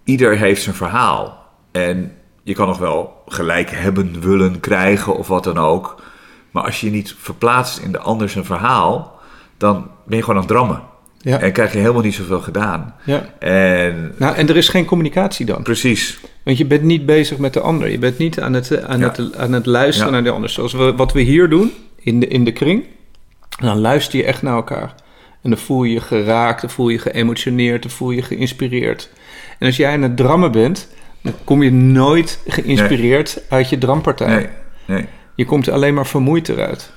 ieder 0.05 0.37
heeft 0.37 0.63
zijn 0.63 0.75
verhaal. 0.75 1.47
En 1.73 2.13
je 2.43 2.55
kan 2.55 2.67
nog 2.67 2.79
wel 2.79 3.23
gelijk 3.27 3.71
hebben, 3.71 4.21
willen, 4.21 4.61
krijgen 4.61 5.17
of 5.17 5.29
wat 5.29 5.45
dan 5.45 5.59
ook. 5.59 6.03
Maar 6.51 6.65
als 6.65 6.81
je 6.81 6.87
je 6.87 6.93
niet 6.93 7.15
verplaatst 7.19 7.79
in 7.79 7.93
de 7.93 7.99
ander 7.99 8.29
zijn 8.29 8.45
verhaal, 8.45 9.21
dan 9.57 9.89
ben 10.07 10.17
je 10.17 10.23
gewoon 10.25 10.37
aan 10.41 10.47
het 10.47 10.53
drammen. 10.57 10.83
Ja. 11.19 11.39
En 11.39 11.53
krijg 11.53 11.73
je 11.73 11.79
helemaal 11.79 12.03
niet 12.03 12.15
zoveel 12.15 12.41
gedaan. 12.41 12.95
Ja. 13.05 13.25
En 13.39 14.15
Nou, 14.19 14.37
en 14.37 14.49
er 14.49 14.57
is 14.57 14.69
geen 14.69 14.85
communicatie 14.85 15.47
dan. 15.47 15.63
precies, 15.63 16.19
Want 16.45 16.59
je 16.59 16.65
bent 16.67 16.83
niet 16.83 17.07
bezig 17.07 17.39
met 17.39 17.53
de 17.53 17.61
ander. 17.61 17.89
Je 17.91 17.99
bent 17.99 18.19
niet 18.19 18.41
aan 18.41 18.53
het, 18.53 18.83
aan 18.85 18.99
Ja. 19.01 19.09
het, 19.17 19.37
aan 19.37 19.53
het 19.53 19.67
luisteren 19.67 20.07
Ja. 20.09 20.15
naar 20.15 20.25
de 20.25 20.31
ander. 20.31 20.51
Zoals 20.51 20.73
we, 20.73 20.95
wat 20.95 21.13
we 21.13 21.21
hier 21.21 21.49
doen, 21.49 21.73
in 22.01 22.21
de, 22.21 22.27
in 22.29 22.45
de 22.45 22.53
kring. 22.53 22.85
Dan 23.61 23.79
luister 23.81 24.19
je 24.19 24.25
echt 24.25 24.43
naar 24.43 24.55
elkaar. 24.55 24.95
En 25.43 25.51
dan 25.51 25.59
voel 25.59 25.85
je 25.85 25.93
je 25.93 26.01
geraakt, 26.01 26.61
dan 26.61 26.71
voel 26.71 26.89
je 26.89 26.95
je 26.95 27.01
geëmotioneerd, 27.03 27.83
dan 27.83 27.91
voel 27.91 28.11
je 28.11 28.17
je 28.17 28.23
geïnspireerd. 28.23 29.11
En 29.63 29.69
als 29.69 29.77
jij 29.77 29.93
aan 29.93 30.03
het 30.03 30.17
drammen 30.17 30.53
bent, 30.53 30.89
dan 31.21 31.35
kom 31.45 31.63
je 31.63 31.73
nooit 31.73 32.39
geïnspireerd 32.47 33.43
uit 33.49 33.69
je 33.69 33.79
drampartij. 33.79 34.35
nee, 34.37 34.49
nee, 34.85 35.07
Je 35.35 35.45
komt 35.45 35.69
alleen 35.69 35.95
maar 35.95 36.07
vermoeid 36.07 36.49
eruit. 36.49 36.93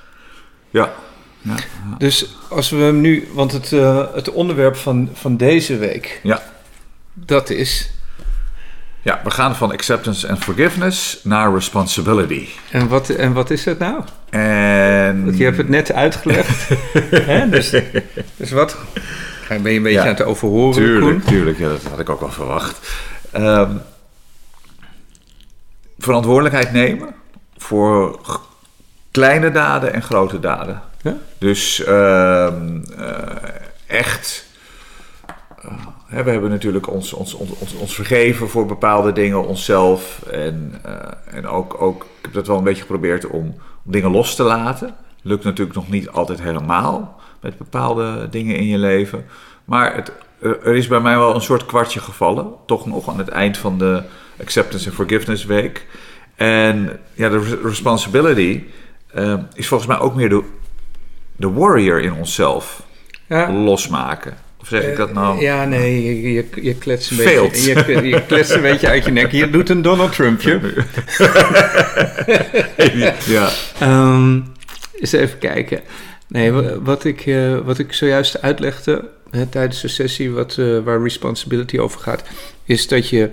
ja. 0.69 0.93
ja. 1.41 1.55
Dus 1.97 2.35
als 2.49 2.69
we 2.69 2.77
hem 2.77 3.01
nu, 3.01 3.27
want 3.33 3.51
het, 3.51 3.73
eh, 3.73 4.13
het 4.13 4.31
onderwerp 4.31 4.75
van, 4.75 5.09
van 5.13 5.37
deze 5.37 5.77
week, 5.77 6.19
Ja, 6.23 6.41
dat 7.13 7.49
is 7.49 7.91
Ja, 9.01 9.21
we 9.23 9.31
gaan 9.31 9.55
van 9.55 9.71
acceptance 9.71 10.29
and 10.29 10.39
forgiveness 10.43 11.19
naar 11.23 11.53
responsibility. 11.53 12.47
En 12.71 12.87
wat, 12.87 13.09
en 13.09 13.33
wat 13.33 13.49
is 13.49 13.65
het 13.65 13.79
nou? 13.79 14.03
En... 14.29 15.25
Want 15.25 15.37
je 15.37 15.43
hebt 15.43 15.57
het 15.57 15.69
net 15.69 15.91
uitgelegd. 15.91 16.67
Hè? 17.31 17.49
Dus, 17.49 17.69
dus 18.37 18.51
wat? 18.51 18.77
Ben 19.47 19.71
je 19.71 19.77
een 19.77 19.83
beetje 19.83 19.97
Ja, 19.97 20.01
aan 20.01 20.07
het 20.07 20.23
overhoren, 20.23 20.73
Koen? 20.73 20.83
Tuurlijk, 20.83 21.25
tuurlijk. 21.25 21.57
Ja, 21.57 21.67
dat 21.69 21.83
had 21.83 21.99
ik 21.99 22.09
ook 22.09 22.19
wel 22.19 22.31
verwacht. 22.31 22.91
Ehm, 23.31 23.71
verantwoordelijkheid 25.97 26.71
nemen 26.71 27.15
voor 27.57 28.19
kleine 29.11 29.51
daden 29.51 29.93
en 29.93 30.01
grote 30.01 30.39
daden. 30.39 30.81
Ja? 31.01 31.17
Dus 31.37 31.83
ehm, 31.83 32.81
eh, 32.97 33.23
echt. 33.87 34.45
eh, 35.61 35.71
hè, 36.05 36.23
we 36.23 36.31
hebben 36.31 36.49
natuurlijk 36.49 36.87
ons, 36.89 37.13
ons, 37.13 37.33
ons, 37.33 37.49
ons, 37.51 37.73
ons 37.73 37.95
vergeven 37.95 38.49
voor 38.49 38.65
bepaalde 38.65 39.11
dingen, 39.11 39.45
onszelf. 39.47 40.21
En, 40.31 40.79
eh, 40.83 40.93
en 41.37 41.47
ook, 41.47 41.81
ook, 41.81 42.03
ik 42.03 42.21
heb 42.21 42.33
dat 42.33 42.47
wel 42.47 42.57
een 42.57 42.63
beetje 42.63 42.81
geprobeerd 42.81 43.25
om, 43.27 43.55
om 43.85 43.91
dingen 43.91 44.11
los 44.11 44.35
te 44.35 44.43
laten. 44.43 44.95
Lukt 45.21 45.43
natuurlijk 45.43 45.75
nog 45.75 45.89
niet 45.89 46.09
altijd 46.09 46.41
helemaal 46.41 47.19
met 47.41 47.57
bepaalde 47.57 48.27
dingen 48.29 48.55
in 48.55 48.67
je 48.67 48.77
leven. 48.77 49.25
Maar 49.65 49.95
het, 49.95 50.11
er 50.41 50.75
is 50.75 50.87
bij 50.87 50.99
mij 50.99 51.17
wel 51.17 51.35
een 51.35 51.41
soort 51.41 51.65
kwartje 51.65 51.99
gevallen. 51.99 52.47
Toch 52.65 52.85
nog 52.85 53.09
aan 53.09 53.17
het 53.17 53.29
eind 53.29 53.57
van 53.57 53.77
de 53.77 54.01
Acceptance 54.41 54.85
and 54.87 54.95
Forgiveness 54.95 55.45
Week. 55.45 55.85
En 56.35 56.99
ja, 57.13 57.29
de 57.29 57.39
re- 57.39 57.67
responsibility 57.67 58.63
eh, 59.13 59.33
is 59.53 59.67
volgens 59.67 59.89
mij 59.89 59.99
ook 59.99 60.15
meer 60.15 60.29
de, 60.29 60.43
de 61.35 61.51
warrior 61.51 62.01
in 62.01 62.13
onszelf 62.13 62.83
Ja. 63.27 63.51
losmaken. 63.51 64.33
Of 64.61 64.67
zeg 64.67 64.83
ik 64.83 64.97
dat 64.97 65.13
nou? 65.13 65.41
Ja, 65.41 65.65
nee, 65.65 66.03
je, 66.03 66.31
je, 66.33 66.45
je 66.61 66.75
kletst 66.75 67.11
een 67.11 67.17
beetje. 67.17 67.83
Je, 67.93 68.07
je 68.07 68.25
kletst 68.25 68.51
een 68.51 68.61
beetje 68.61 68.87
uit 68.87 69.05
je 69.05 69.11
nek. 69.11 69.31
Je 69.31 69.49
doet 69.49 69.69
een 69.69 69.81
Donald 69.81 70.13
Trumpje. 70.13 70.59
ja. 73.25 73.49
Ehm 73.79 74.39
eens 74.99 75.11
even 75.11 75.37
kijken. 75.37 75.81
Nee, 76.27 76.51
wa- 76.51 76.79
wat 76.81 77.03
ik, 77.03 77.25
eh, 77.25 77.57
wat 77.59 77.79
ik 77.79 77.93
zojuist 77.93 78.41
uitlegde 78.41 79.09
hè, 79.29 79.45
tijdens 79.45 79.81
de 79.81 79.87
sessie, 79.87 80.31
wat, 80.31 80.57
eh, 80.57 80.79
waar 80.79 81.01
responsibility 81.01 81.77
over 81.77 81.99
gaat, 81.99 82.23
is 82.63 82.87
dat 82.87 83.09
je 83.09 83.31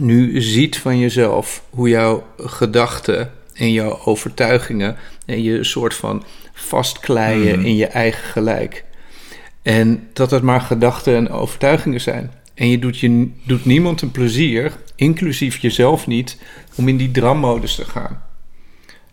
nu 0.00 0.40
ziet 0.42 0.78
van 0.78 0.98
jezelf 0.98 1.64
hoe 1.70 1.88
jouw 1.88 2.26
gedachten 2.36 3.30
en 3.54 3.72
jouw 3.72 3.98
overtuigingen 4.04 4.96
en 5.26 5.42
je 5.42 5.64
soort 5.64 5.94
van 5.94 6.24
vastkleien 6.52 7.58
Mhm. 7.58 7.66
in 7.66 7.76
je 7.76 7.86
eigen 7.86 8.24
gelijk. 8.30 8.84
En 9.62 10.08
dat 10.12 10.30
het 10.30 10.42
maar 10.42 10.60
gedachten 10.60 11.14
en 11.16 11.30
overtuigingen 11.30 12.00
zijn. 12.00 12.30
En 12.54 12.68
je 12.68 12.78
doet, 12.78 12.98
je 12.98 13.30
doet 13.46 13.64
niemand 13.64 14.02
een 14.02 14.10
plezier, 14.10 14.72
inclusief 14.96 15.56
jezelf 15.58 16.06
niet, 16.06 16.36
om 16.74 16.88
in 16.88 16.96
die 16.96 17.10
drammodus 17.10 17.74
te 17.74 17.84
gaan. 17.84 18.22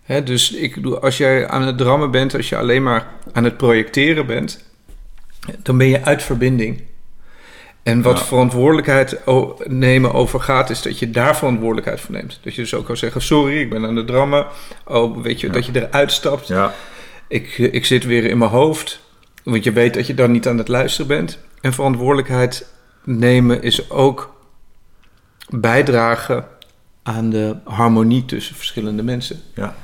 Hè, 0.10 0.24
dus 0.24 0.52
ik 0.52 0.76
bedoel, 0.76 1.00
als 1.02 1.18
jij 1.18 1.48
aan 1.48 1.62
het 1.62 1.78
drammen 1.78 2.12
bent, 2.12 2.36
als 2.36 2.50
je 2.50 2.58
alleen 2.58 2.84
maar 2.84 3.08
aan 3.32 3.44
het 3.44 3.58
projecteren 3.58 4.26
bent, 4.26 4.64
dan 5.64 5.78
ben 5.78 5.88
je 5.88 6.04
uit 6.04 6.24
verbinding. 6.24 6.82
En 7.84 8.02
wat 8.02 8.18
Ja. 8.18 8.24
verantwoordelijkheid 8.26 9.20
nemen 9.66 10.14
over 10.14 10.40
gaat, 10.40 10.70
is 10.70 10.82
dat 10.82 11.00
je 11.00 11.10
daar 11.10 11.38
verantwoordelijkheid 11.38 12.02
voor 12.02 12.16
neemt. 12.16 12.40
Dat 12.44 12.56
je 12.56 12.62
dus 12.62 12.74
ook 12.74 12.86
kan 12.86 12.98
zeggen: 12.98 13.22
Sorry, 13.22 13.60
ik 13.62 13.70
ben 13.70 13.86
aan 13.86 13.96
het 13.96 14.08
drammen. 14.08 14.46
Oh, 14.86 15.22
weet 15.24 15.40
je, 15.40 15.48
Ja. 15.48 15.54
dat 15.54 15.66
je 15.66 15.72
eruit 15.88 16.12
stapt. 16.12 16.48
ja. 16.48 16.74
Ik, 17.28 17.58
ik 17.58 17.86
zit 17.86 18.04
weer 18.06 18.26
in 18.26 18.38
mijn 18.38 18.52
hoofd. 18.52 19.00
Want 19.44 19.64
je 19.64 19.72
weet 19.72 19.94
dat 19.94 20.08
je 20.08 20.14
dan 20.14 20.32
niet 20.32 20.48
aan 20.48 20.58
het 20.58 20.68
luisteren 20.68 21.08
bent. 21.08 21.40
En 21.62 21.74
verantwoordelijkheid 21.74 22.74
nemen 23.04 23.62
is 23.62 23.90
ook 23.90 24.36
bijdragen 25.50 26.48
aan 27.04 27.30
de 27.30 27.56
harmonie 27.64 28.26
tussen 28.26 28.56
verschillende 28.56 29.04
mensen. 29.04 29.40
ja. 29.56 29.76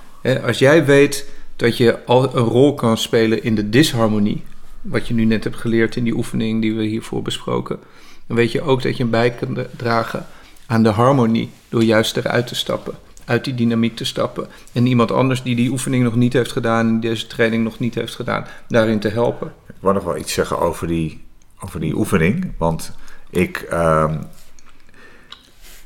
Als 0.45 0.59
jij 0.59 0.85
weet 0.85 1.29
dat 1.55 1.77
je 1.77 2.05
al 2.05 2.35
een 2.35 2.43
rol 2.43 2.73
kan 2.73 2.97
spelen 2.97 3.43
in 3.43 3.55
de 3.55 3.69
disharmonie, 3.69 4.43
wat 4.81 5.07
je 5.07 5.13
nu 5.13 5.25
net 5.25 5.43
hebt 5.43 5.55
geleerd 5.55 5.95
in 5.95 6.03
die 6.03 6.15
oefening 6.15 6.61
die 6.61 6.75
we 6.75 6.83
hiervoor 6.83 7.21
besproken, 7.21 7.79
dan 8.27 8.37
weet 8.37 8.51
je 8.51 8.61
ook 8.61 8.81
dat 8.81 8.97
je 8.97 9.03
een 9.03 9.09
bij 9.09 9.31
kan 9.31 9.57
dragen 9.77 10.25
aan 10.65 10.83
de 10.83 10.89
harmonie 10.89 11.49
door 11.69 11.83
juist 11.83 12.17
eruit 12.17 12.47
te 12.47 12.55
stappen, 12.55 12.93
uit 13.25 13.43
die 13.43 13.55
dynamiek 13.55 13.95
te 13.95 14.05
stappen 14.05 14.47
en 14.71 14.85
iemand 14.85 15.11
anders 15.11 15.43
die 15.43 15.55
die 15.55 15.69
oefening 15.69 16.03
nog 16.03 16.15
niet 16.15 16.33
heeft 16.33 16.51
gedaan, 16.51 16.99
deze 16.99 17.27
training 17.27 17.63
nog 17.63 17.79
niet 17.79 17.95
heeft 17.95 18.15
gedaan, 18.15 18.45
daarin 18.67 18.99
te 18.99 19.09
helpen. 19.09 19.53
Ik 19.67 19.75
wou 19.79 19.93
nog 19.93 20.03
wel 20.03 20.17
iets 20.17 20.33
zeggen 20.33 20.59
over 20.59 20.87
die, 20.87 21.23
over 21.59 21.79
die 21.79 21.95
oefening. 21.95 22.51
Want 22.57 22.91
ik, 23.29 23.57
ehm, 23.57 24.17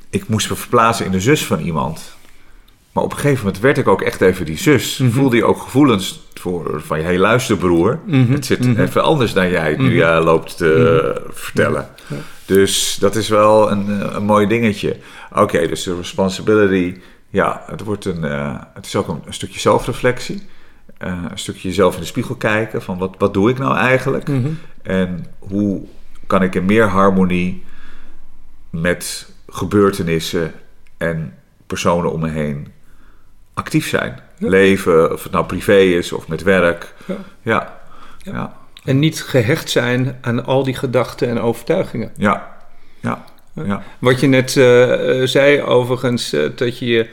ik 0.09 0.27
moest 0.27 0.49
me 0.49 0.55
verplaatsen 0.55 1.05
in 1.05 1.11
de 1.11 1.21
zus 1.21 1.45
van 1.45 1.59
iemand. 1.59 2.17
Maar 2.91 3.03
op 3.03 3.11
een 3.11 3.17
gegeven 3.17 3.45
moment 3.45 3.61
werd 3.61 3.77
ik 3.77 3.87
ook 3.87 4.01
echt 4.01 4.21
even 4.21 4.45
die 4.45 4.57
zus. 4.57 4.97
Mhm. 4.97 5.11
Voelde 5.11 5.35
je 5.35 5.45
ook 5.45 5.61
gevoelens 5.61 6.27
voor, 6.33 6.81
van 6.81 6.97
je 6.97 7.03
hey, 7.03 7.17
luister 7.17 7.57
broer. 7.57 7.99
Mhm, 8.05 8.31
Het 8.31 8.45
zit 8.45 8.65
mhm. 8.65 8.81
even 8.81 9.03
anders 9.03 9.33
dan 9.33 9.49
jij 9.49 9.75
nu 9.77 9.95
jij 9.95 10.21
loopt 10.21 10.57
te 10.57 11.21
vertellen. 11.29 11.87
Ja. 12.07 12.15
Dus 12.45 12.97
dat 12.99 13.15
is 13.15 13.27
wel 13.27 13.71
een, 13.71 14.01
eh, 14.01 14.13
een 14.15 14.23
mooi 14.23 14.47
dingetje. 14.47 14.97
Oké, 15.33 15.67
dus 15.67 15.83
de 15.83 15.95
responsibility. 15.95 16.99
Ja, 17.29 17.63
het, 17.65 17.83
wordt 17.83 18.05
een, 18.05 18.23
eh, 18.23 18.55
het 18.73 18.85
is 18.85 18.95
ook 18.95 19.07
een, 19.07 19.21
een 19.25 19.33
stukje 19.33 19.59
zelfreflectie. 19.59 20.47
Eh, 20.97 21.17
een 21.31 21.39
stukje 21.39 21.67
jezelf 21.67 21.93
in 21.93 21.99
de 21.99 22.05
spiegel 22.05 22.35
kijken. 22.35 22.81
Van 22.81 22.97
wat, 22.97 23.15
wat 23.17 23.33
doe 23.33 23.49
ik 23.49 23.57
nou 23.57 23.77
eigenlijk? 23.77 24.29
En 24.81 25.25
hoe 25.39 25.81
kan 26.27 26.43
ik 26.43 26.55
in 26.55 26.65
meer 26.65 26.87
harmonie 26.87 27.63
met 28.69 29.31
gebeurtenissen 29.47 30.53
en 30.97 31.33
personen 31.67 32.11
om 32.11 32.19
me 32.19 32.29
heen 32.29 32.67
actief 33.59 33.87
zijn? 33.87 34.19
Ja. 34.37 34.49
Leven, 34.49 35.11
of 35.13 35.23
het 35.23 35.31
nou 35.31 35.45
privé 35.45 35.77
is 35.77 36.11
of 36.11 36.27
met 36.27 36.43
werk. 36.43 36.93
Ja. 37.05 37.15
Ja, 37.41 37.79
Ja. 38.23 38.31
ja, 38.31 38.53
En 38.83 38.99
niet 38.99 39.21
gehecht 39.21 39.69
zijn 39.69 40.17
aan 40.21 40.45
al 40.45 40.63
die 40.63 40.75
gedachten 40.75 41.27
en 41.29 41.39
overtuigingen. 41.39 42.11
ja, 42.17 42.57
ja. 42.99 43.25
ja. 43.53 43.83
Wat 43.99 44.19
je 44.19 44.27
net 44.27 44.57
eh, 44.57 45.21
eh, 45.21 45.27
zei, 45.27 45.61
overigens, 45.61 46.33
eh, 46.33 46.49
dat 46.55 46.77
je 46.77 46.85
je 46.85 47.07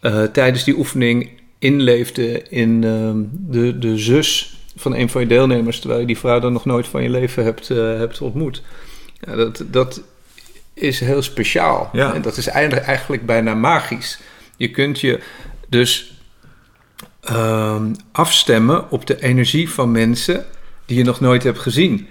eh, 0.00 0.22
tijdens 0.22 0.64
die 0.64 0.76
oefening 0.76 1.30
inleefde 1.58 2.42
in 2.48 2.84
ehm, 2.84 3.18
de, 3.30 3.78
de 3.78 3.98
zus 3.98 4.58
van 4.76 4.94
een 4.94 5.10
van 5.10 5.20
je 5.20 5.26
deelnemers, 5.26 5.78
terwijl 5.80 6.00
je 6.00 6.06
die 6.06 6.18
vrouw 6.18 6.38
dan 6.40 6.52
nog 6.52 6.64
nooit 6.64 6.86
van 6.86 7.02
je 7.02 7.10
leven 7.10 7.44
hebt, 7.44 7.70
eh, 7.70 7.76
hebt 7.76 8.20
ontmoet. 8.20 8.62
Ja, 9.20 9.34
dat, 9.36 9.64
dat 9.66 10.02
is 10.74 11.00
heel 11.00 11.22
speciaal. 11.22 11.90
Ja. 11.92 12.14
En 12.14 12.22
dat 12.22 12.36
is 12.36 12.46
eigenlijk, 12.46 12.86
eigenlijk 12.86 13.26
bijna 13.26 13.54
magisch. 13.54 14.20
Je 14.60 14.70
kunt 14.70 15.00
je 15.00 15.20
dus 15.68 16.12
ehm, 17.20 17.94
afstemmen 18.12 18.90
op 18.90 19.06
de 19.06 19.22
energie 19.22 19.70
van 19.70 19.90
mensen 19.90 20.44
die 20.86 20.96
je 20.98 21.04
nog 21.04 21.20
nooit 21.20 21.42
hebt 21.42 21.58
gezien. 21.58 22.06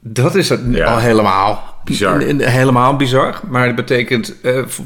Dat 0.00 0.34
is 0.34 0.48
het 0.48 0.60
Ja. 0.70 0.92
al 0.92 0.98
helemaal 0.98 1.76
Bizar. 1.84 2.20
Helemaal 2.38 2.96
bizar, 2.96 3.40
maar 3.48 3.66
dat 3.66 3.74
betekent, 3.76 4.40
eh, 4.40 4.62
v- 4.66 4.78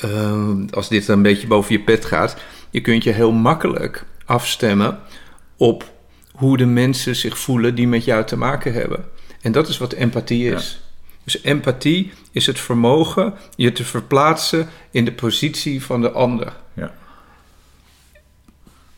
eh, 0.00 0.40
als 0.70 0.88
dit 0.88 1.08
een 1.08 1.22
beetje 1.22 1.46
boven 1.46 1.72
je 1.72 1.80
pet 1.80 2.04
gaat, 2.04 2.36
je 2.70 2.80
kunt 2.80 3.04
je 3.04 3.10
heel 3.10 3.32
makkelijk 3.32 4.04
afstemmen 4.24 4.98
op 5.56 5.92
hoe 6.32 6.56
de 6.56 6.66
mensen 6.66 7.16
zich 7.16 7.38
voelen 7.38 7.74
die 7.74 7.88
met 7.88 8.04
jou 8.04 8.24
te 8.24 8.36
maken 8.36 8.72
hebben. 8.72 9.04
En 9.40 9.52
dat 9.52 9.68
is 9.68 9.78
wat 9.78 9.92
empathie 9.92 10.52
is. 10.52 10.80
Dus 11.24 11.42
empathie 11.42 12.12
is 12.32 12.46
het 12.46 12.60
vermogen 12.60 13.34
je 13.56 13.72
te 13.72 13.84
verplaatsen 13.84 14.68
in 14.90 15.04
de 15.04 15.12
positie 15.12 15.82
van 15.84 16.00
de 16.00 16.10
ander. 16.10 16.52
ja. 16.74 16.92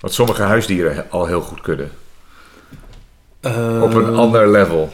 Wat 0.00 0.14
sommige 0.14 0.42
huisdieren 0.42 1.06
al 1.10 1.26
heel 1.26 1.40
goed 1.40 1.60
kunnen. 1.60 1.90
Op 3.82 3.94
een 3.94 4.06
Eh, 4.06 4.18
ander 4.18 4.48
level. 4.50 4.92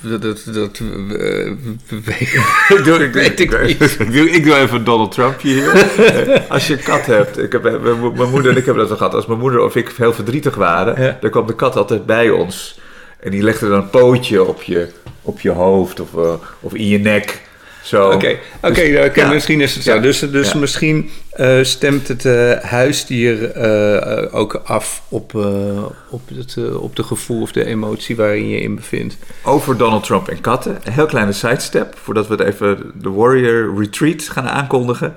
Dat, 0.00 0.22
dat, 0.22 0.42
dat 0.54 0.78
eh, 0.78 1.46
ik, 2.76 2.84
doe, 2.84 2.98
ik, 3.06 3.12
weet 3.12 3.40
ik 3.40 3.62
niet. 3.66 4.00
ik, 4.00 4.12
doe, 4.12 4.30
ik 4.30 4.44
doe 4.44 4.54
even 4.54 4.84
Donald 4.84 5.12
Trumpje 5.12 5.48
hier. 5.48 5.68
Eh, 5.70 6.50
Als 6.50 6.66
je 6.66 6.72
een 6.72 6.82
kat 6.82 7.06
hebt, 7.06 7.38
ik 7.38 7.52
heb, 7.52 7.62
mijn 7.62 8.00
mo- 8.00 8.12
mijn 8.12 8.30
moeder 8.30 8.50
en 8.50 8.56
ik 8.56 8.64
hebben 8.64 8.82
dat 8.82 8.90
al 8.92 8.96
gehad. 8.98 9.14
Als 9.14 9.26
mijn 9.26 9.38
moeder 9.40 9.60
of 9.60 9.76
ik 9.76 9.88
heel 9.96 10.12
verdrietig 10.12 10.54
waren, 10.54 11.02
Ja. 11.02 11.18
dan 11.20 11.30
kwam 11.30 11.46
de 11.46 11.54
kat 11.54 11.76
altijd 11.76 12.06
bij 12.06 12.30
ons. 12.30 12.80
En 13.20 13.30
die 13.30 13.42
legde 13.42 13.68
dan 13.68 13.78
een 13.82 13.90
pootje 13.90 14.44
op 14.44 14.62
je, 14.62 14.88
op 15.22 15.40
je 15.40 15.50
hoofd 15.50 16.00
of, 16.00 16.14
eh, 16.16 16.32
of 16.60 16.74
in 16.74 16.86
je 16.88 16.98
nek. 16.98 17.50
Zo. 17.82 18.10
Oké, 18.10 18.36
oké, 18.62 18.74
Dus- 18.90 19.06
oké, 19.06 19.20
ja. 19.20 19.28
misschien 19.32 19.60
is 19.60 19.74
het 19.74 19.82
zo. 19.84 19.94
Ja. 19.94 20.00
Dus, 20.00 20.18
dus 20.18 20.52
Ja. 20.52 20.58
misschien 20.58 21.10
eh, 21.30 21.58
stemt 21.62 22.08
het 22.08 22.24
eh, 22.24 22.52
huisdier 22.60 23.50
eh, 23.50 23.96
eh, 24.22 24.34
ook 24.34 24.54
af 24.64 25.02
op, 25.08 25.34
eh, 25.34 25.82
op, 26.10 26.20
het, 26.34 26.56
eh, 26.58 26.82
op 26.82 26.96
de 26.96 27.02
gevoel 27.02 27.42
of 27.42 27.52
de 27.52 27.64
emotie 27.64 28.16
waarin 28.16 28.48
je 28.48 28.60
in 28.60 28.74
bevindt. 28.74 29.16
Over 29.44 29.76
Donald 29.76 30.04
Trump 30.04 30.28
en 30.28 30.40
katten. 30.40 30.78
Een 30.84 30.92
heel 30.92 31.06
kleine 31.06 31.32
sidestep, 31.32 31.94
voordat 32.02 32.26
we 32.26 32.34
het 32.34 32.42
even 32.46 32.92
de 32.94 33.10
Warrior 33.10 33.78
Retreat 33.78 34.22
gaan 34.22 34.48
aankondigen. 34.48 35.14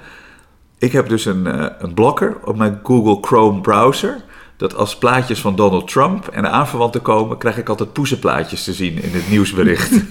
Ik 0.77 0.91
heb 0.91 1.09
dus 1.09 1.25
een, 1.25 1.47
eh, 1.47 1.65
een 1.79 1.93
blokker 1.93 2.35
op 2.43 2.57
mijn 2.57 2.79
Google 2.83 3.17
Chrome 3.21 3.61
browser. 3.61 4.15
Dat 4.57 4.75
als 4.75 4.97
plaatjes 4.97 5.39
van 5.39 5.55
Donald 5.55 5.87
Trump 5.87 6.27
en 6.27 6.41
de 6.41 6.49
aanverwanten 6.49 7.01
komen, 7.01 7.37
krijg 7.37 7.57
ik 7.57 7.69
altijd 7.69 7.93
poezenplaatjes 7.93 8.63
te 8.63 8.73
zien 8.73 9.01
in 9.03 9.11
het 9.11 9.29
nieuwsbericht. 9.29 9.91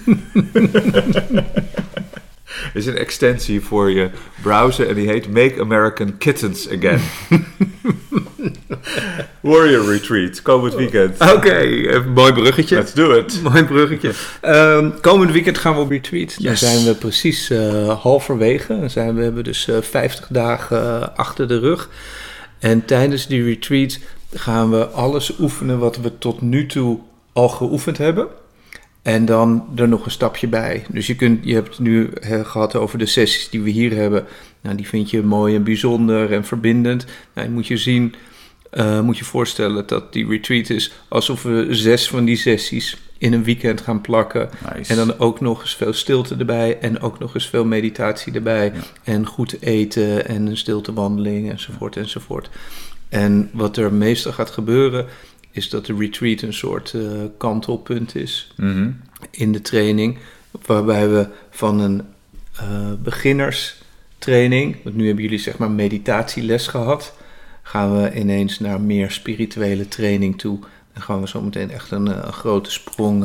Er 2.65 2.81
is 2.81 2.87
een 2.87 2.97
extensie 2.97 3.61
voor 3.61 3.91
je 3.91 4.11
browser 4.43 4.89
en 4.89 4.95
die 4.95 5.09
heet 5.09 5.31
Make 5.33 5.61
American 5.61 6.19
Kittens 6.19 6.69
Again. 6.71 7.01
Warrior 9.41 9.85
Retreat, 9.93 10.43
komend 10.43 10.75
weekend. 10.75 11.21
Oké, 11.33 11.49
eh, 11.51 12.05
mooi 12.15 12.33
bruggetje. 12.33 12.77
Let's 12.77 12.93
do 12.93 13.11
it. 13.17 13.41
Mooi 13.43 13.65
bruggetje. 13.65 14.13
Ehm, 14.41 14.91
komend 15.01 15.31
weekend 15.33 15.59
gaan 15.59 15.75
we 15.75 15.81
op 15.81 15.91
retreat. 15.91 16.35
Dan 16.39 16.51
Yes. 16.51 16.59
zijn 16.61 16.85
we 16.85 16.95
precies 16.95 17.51
eh, 17.51 18.01
halverwege. 18.03 18.81
Dan 18.81 18.91
zijn 18.91 19.15
we, 19.15 19.23
hebben 19.23 19.45
dus 19.45 19.69
eh 19.69 19.77
50 19.81 20.27
dagen 20.31 21.01
eh, 21.03 21.09
achter 21.17 21.49
de 21.49 21.59
rug. 21.59 21.89
En 22.59 22.85
tijdens 22.85 23.27
die 23.27 23.45
retreat 23.45 23.99
gaan 24.35 24.71
we 24.71 24.87
alles 24.87 25.39
oefenen 25.39 25.79
wat 25.79 25.97
we 25.97 26.19
tot 26.19 26.41
nu 26.41 26.67
toe 26.67 26.99
al 27.33 27.49
geoefend 27.49 27.99
hebben. 27.99 28.29
En 29.03 29.25
dan 29.25 29.67
er 29.77 29.89
nog 29.89 30.05
een 30.05 30.11
stapje 30.11 30.49
bij. 30.49 30.85
Dus 30.89 31.07
je, 31.07 31.15
kunt, 31.17 31.45
je 31.45 31.55
hebt 31.55 31.69
het 31.69 31.79
nu 31.79 32.09
eh, 32.09 32.45
gehad 32.45 32.75
over 32.75 32.99
de 32.99 33.07
sessies 33.07 33.49
die 33.51 33.63
we 33.63 33.71
hier 33.71 33.95
hebben. 33.95 34.27
Nou, 34.61 34.77
die 34.77 34.89
vind 34.89 35.11
je 35.11 35.23
mooi 35.23 35.55
en 35.55 35.65
bijzonder 35.65 36.33
en 36.33 36.45
verbindend. 36.45 37.07
Nou, 37.35 37.47
je 37.47 37.53
moet 37.53 37.67
je 37.67 37.77
zien, 37.77 38.15
eh, 38.71 39.01
moet 39.01 39.19
je 39.19 39.25
voorstellen 39.25 39.87
dat 39.87 40.13
die 40.13 40.29
retreat 40.29 40.71
is 40.71 40.93
alsof 41.09 41.43
we 41.43 41.67
zes 41.71 42.09
van 42.09 42.25
die 42.25 42.37
sessies 42.37 42.97
in 43.19 43.33
een 43.33 43.45
weekend 43.45 43.81
gaan 43.81 44.01
plakken. 44.01 44.51
Nice. 44.75 44.91
En 44.91 44.97
dan 44.97 45.19
ook 45.19 45.41
nog 45.41 45.61
eens 45.61 45.75
veel 45.75 45.93
stilte 45.93 46.37
erbij 46.37 46.79
en 46.79 47.01
ook 47.01 47.19
nog 47.19 47.35
eens 47.35 47.49
veel 47.49 47.65
meditatie 47.65 48.33
erbij. 48.33 48.73
Ja. 48.75 48.81
En 49.05 49.27
goed 49.27 49.63
eten 49.63 50.29
en 50.29 50.47
een 50.47 50.57
stiltewandeling 50.57 51.51
enzovoort 51.51 51.97
enzovoort. 51.97 52.49
En 53.15 53.51
wat 53.53 53.77
er 53.77 53.93
meestal 53.93 54.33
gaat 54.33 54.51
gebeuren 54.51 55.07
is 55.51 55.69
dat 55.71 55.87
de 55.87 55.95
retreat 55.99 56.41
een 56.43 56.53
soort 56.55 56.93
eh, 56.95 57.01
kantelpunt 57.39 58.15
is 58.17 58.53
Mhm. 58.57 58.91
in 59.31 59.53
de 59.53 59.61
training. 59.63 60.19
Waarbij 60.67 61.09
we 61.09 61.29
van 61.51 61.81
een 61.81 62.03
eh 62.57 62.93
beginnerstraining, 63.03 64.77
want 64.85 64.97
nu 64.97 65.07
hebben 65.07 65.25
jullie 65.25 65.39
zeg 65.39 65.59
maar 65.59 65.71
meditatieles 65.71 66.67
gehad, 66.67 67.15
gaan 67.63 68.03
we 68.03 68.15
ineens 68.15 68.59
naar 68.61 68.81
meer 68.81 69.11
spirituele 69.11 69.89
training 69.89 70.39
toe. 70.39 70.59
Dan 70.93 71.03
gaan 71.03 71.21
we 71.21 71.29
zo 71.29 71.41
meteen 71.41 71.71
echt 71.71 71.91
een, 71.91 72.09
eh, 72.09 72.19
een 72.23 72.33
grote 72.33 72.71
sprong 72.71 73.25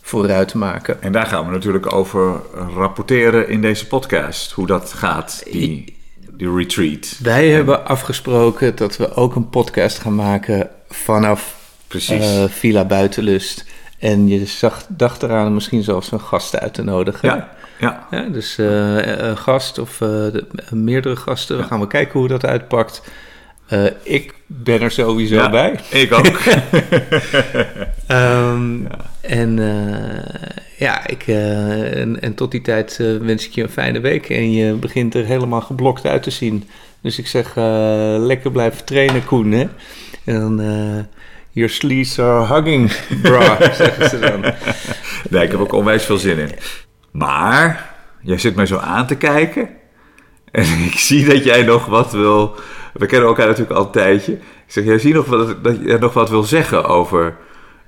vooruit 0.00 0.54
maken. 0.54 1.02
En 1.02 1.12
daar 1.12 1.26
gaan 1.26 1.46
we 1.46 1.52
natuurlijk 1.52 1.92
over 1.92 2.40
rapporteren 2.74 3.48
in 3.48 3.60
deze 3.60 3.86
podcast. 3.86 4.52
Hoe 4.52 4.66
dat 4.66 4.92
gaat, 4.92 5.42
die, 5.50 5.96
die 6.38 6.54
retreat. 6.56 7.16
Wij 7.22 7.48
hebben 7.48 7.86
afgesproken 7.86 8.76
dat 8.76 8.96
we 8.96 9.14
ook 9.14 9.34
een 9.36 9.48
podcast 9.48 9.98
gaan 9.98 10.14
maken 10.14 10.68
vanaf 10.88 11.56
Precies. 11.88 12.24
eh, 12.36 12.44
Villa 12.48 12.84
Buitenlust. 12.84 13.64
En 13.98 14.28
je 14.28 14.46
zag, 14.46 14.84
dacht 14.88 15.22
eraan 15.22 15.54
misschien 15.54 15.82
zelfs 15.82 16.12
een 16.12 16.20
gast 16.20 16.58
uit 16.58 16.74
te 16.74 16.82
nodigen. 16.82 17.28
ja, 17.28 17.48
ja. 17.78 18.06
Ja, 18.10 18.22
dus 18.28 18.58
eh, 18.58 18.96
een 19.18 19.36
gast 19.36 19.78
of 19.78 20.00
eh, 20.00 20.08
de- 20.08 20.46
meerdere 20.70 21.16
gasten. 21.16 21.56
Dan 21.58 21.66
gaan 21.66 21.80
we 21.80 21.86
kijken 21.86 22.18
hoe 22.18 22.28
dat 22.28 22.44
uitpakt. 22.46 23.02
Ik 24.02 24.34
ben 24.46 24.80
er 24.80 24.90
sowieso 24.90 25.34
Ja. 25.34 25.50
bij. 25.50 25.80
Ik 25.90 26.12
ook. 26.12 26.26
Ehm, 28.06 28.76
En 29.20 29.58
ja, 30.78 31.06
ik, 31.06 31.22
eh, 31.26 32.00
en, 32.00 32.20
en 32.20 32.34
tot 32.34 32.50
die 32.50 32.60
tijd 32.60 32.98
eh, 33.00 33.16
wens 33.16 33.46
ik 33.46 33.52
je 33.52 33.62
een 33.62 33.68
fijne 33.68 34.00
week. 34.00 34.30
En 34.30 34.52
je 34.52 34.72
begint 34.72 35.14
er 35.14 35.24
helemaal 35.24 35.60
geblokt 35.60 36.06
uit 36.06 36.22
te 36.22 36.30
zien. 36.30 36.68
Dus 37.00 37.18
ik 37.18 37.26
zeg, 37.26 37.56
eh, 37.56 38.14
lekker 38.18 38.50
blijven 38.50 38.84
trainen, 38.84 39.24
Koen. 39.24 39.52
Hè? 39.52 39.66
En 40.24 40.40
dan, 40.40 40.56
your 41.50 41.70
sleeves 41.70 42.18
are 42.18 42.54
hugging, 42.54 42.92
bra, 43.22 43.56
zeggen 43.72 44.08
ze 44.08 44.18
dan. 44.18 44.40
Nee, 45.30 45.44
ik 45.44 45.50
heb 45.50 45.60
ook 45.60 45.72
onwijs 45.72 46.04
veel 46.04 46.18
zin 46.18 46.38
in. 46.38 46.50
Maar, 47.10 47.94
jij 48.22 48.38
zit 48.38 48.54
mij 48.54 48.66
zo 48.66 48.76
aan 48.76 49.06
te 49.06 49.16
kijken. 49.16 49.68
En 50.50 50.64
ik 50.90 50.98
zie 50.98 51.28
dat 51.28 51.44
jij 51.44 51.62
nog 51.62 51.86
wat 51.86 52.12
wil... 52.12 52.54
We 52.92 53.06
kennen 53.06 53.28
elkaar 53.28 53.46
natuurlijk 53.46 53.78
al 53.78 53.84
een 53.84 53.90
tijdje. 53.90 54.32
Ik 54.32 54.40
zeg, 54.66 54.84
jij 54.84 54.98
ziet 54.98 55.14
nog 55.14 55.26
wat, 55.26 55.64
dat 55.64 55.76
jij 55.82 55.98
nog 55.98 56.12
wat 56.12 56.30
wil 56.30 56.42
zeggen 56.42 56.84
over... 56.84 57.36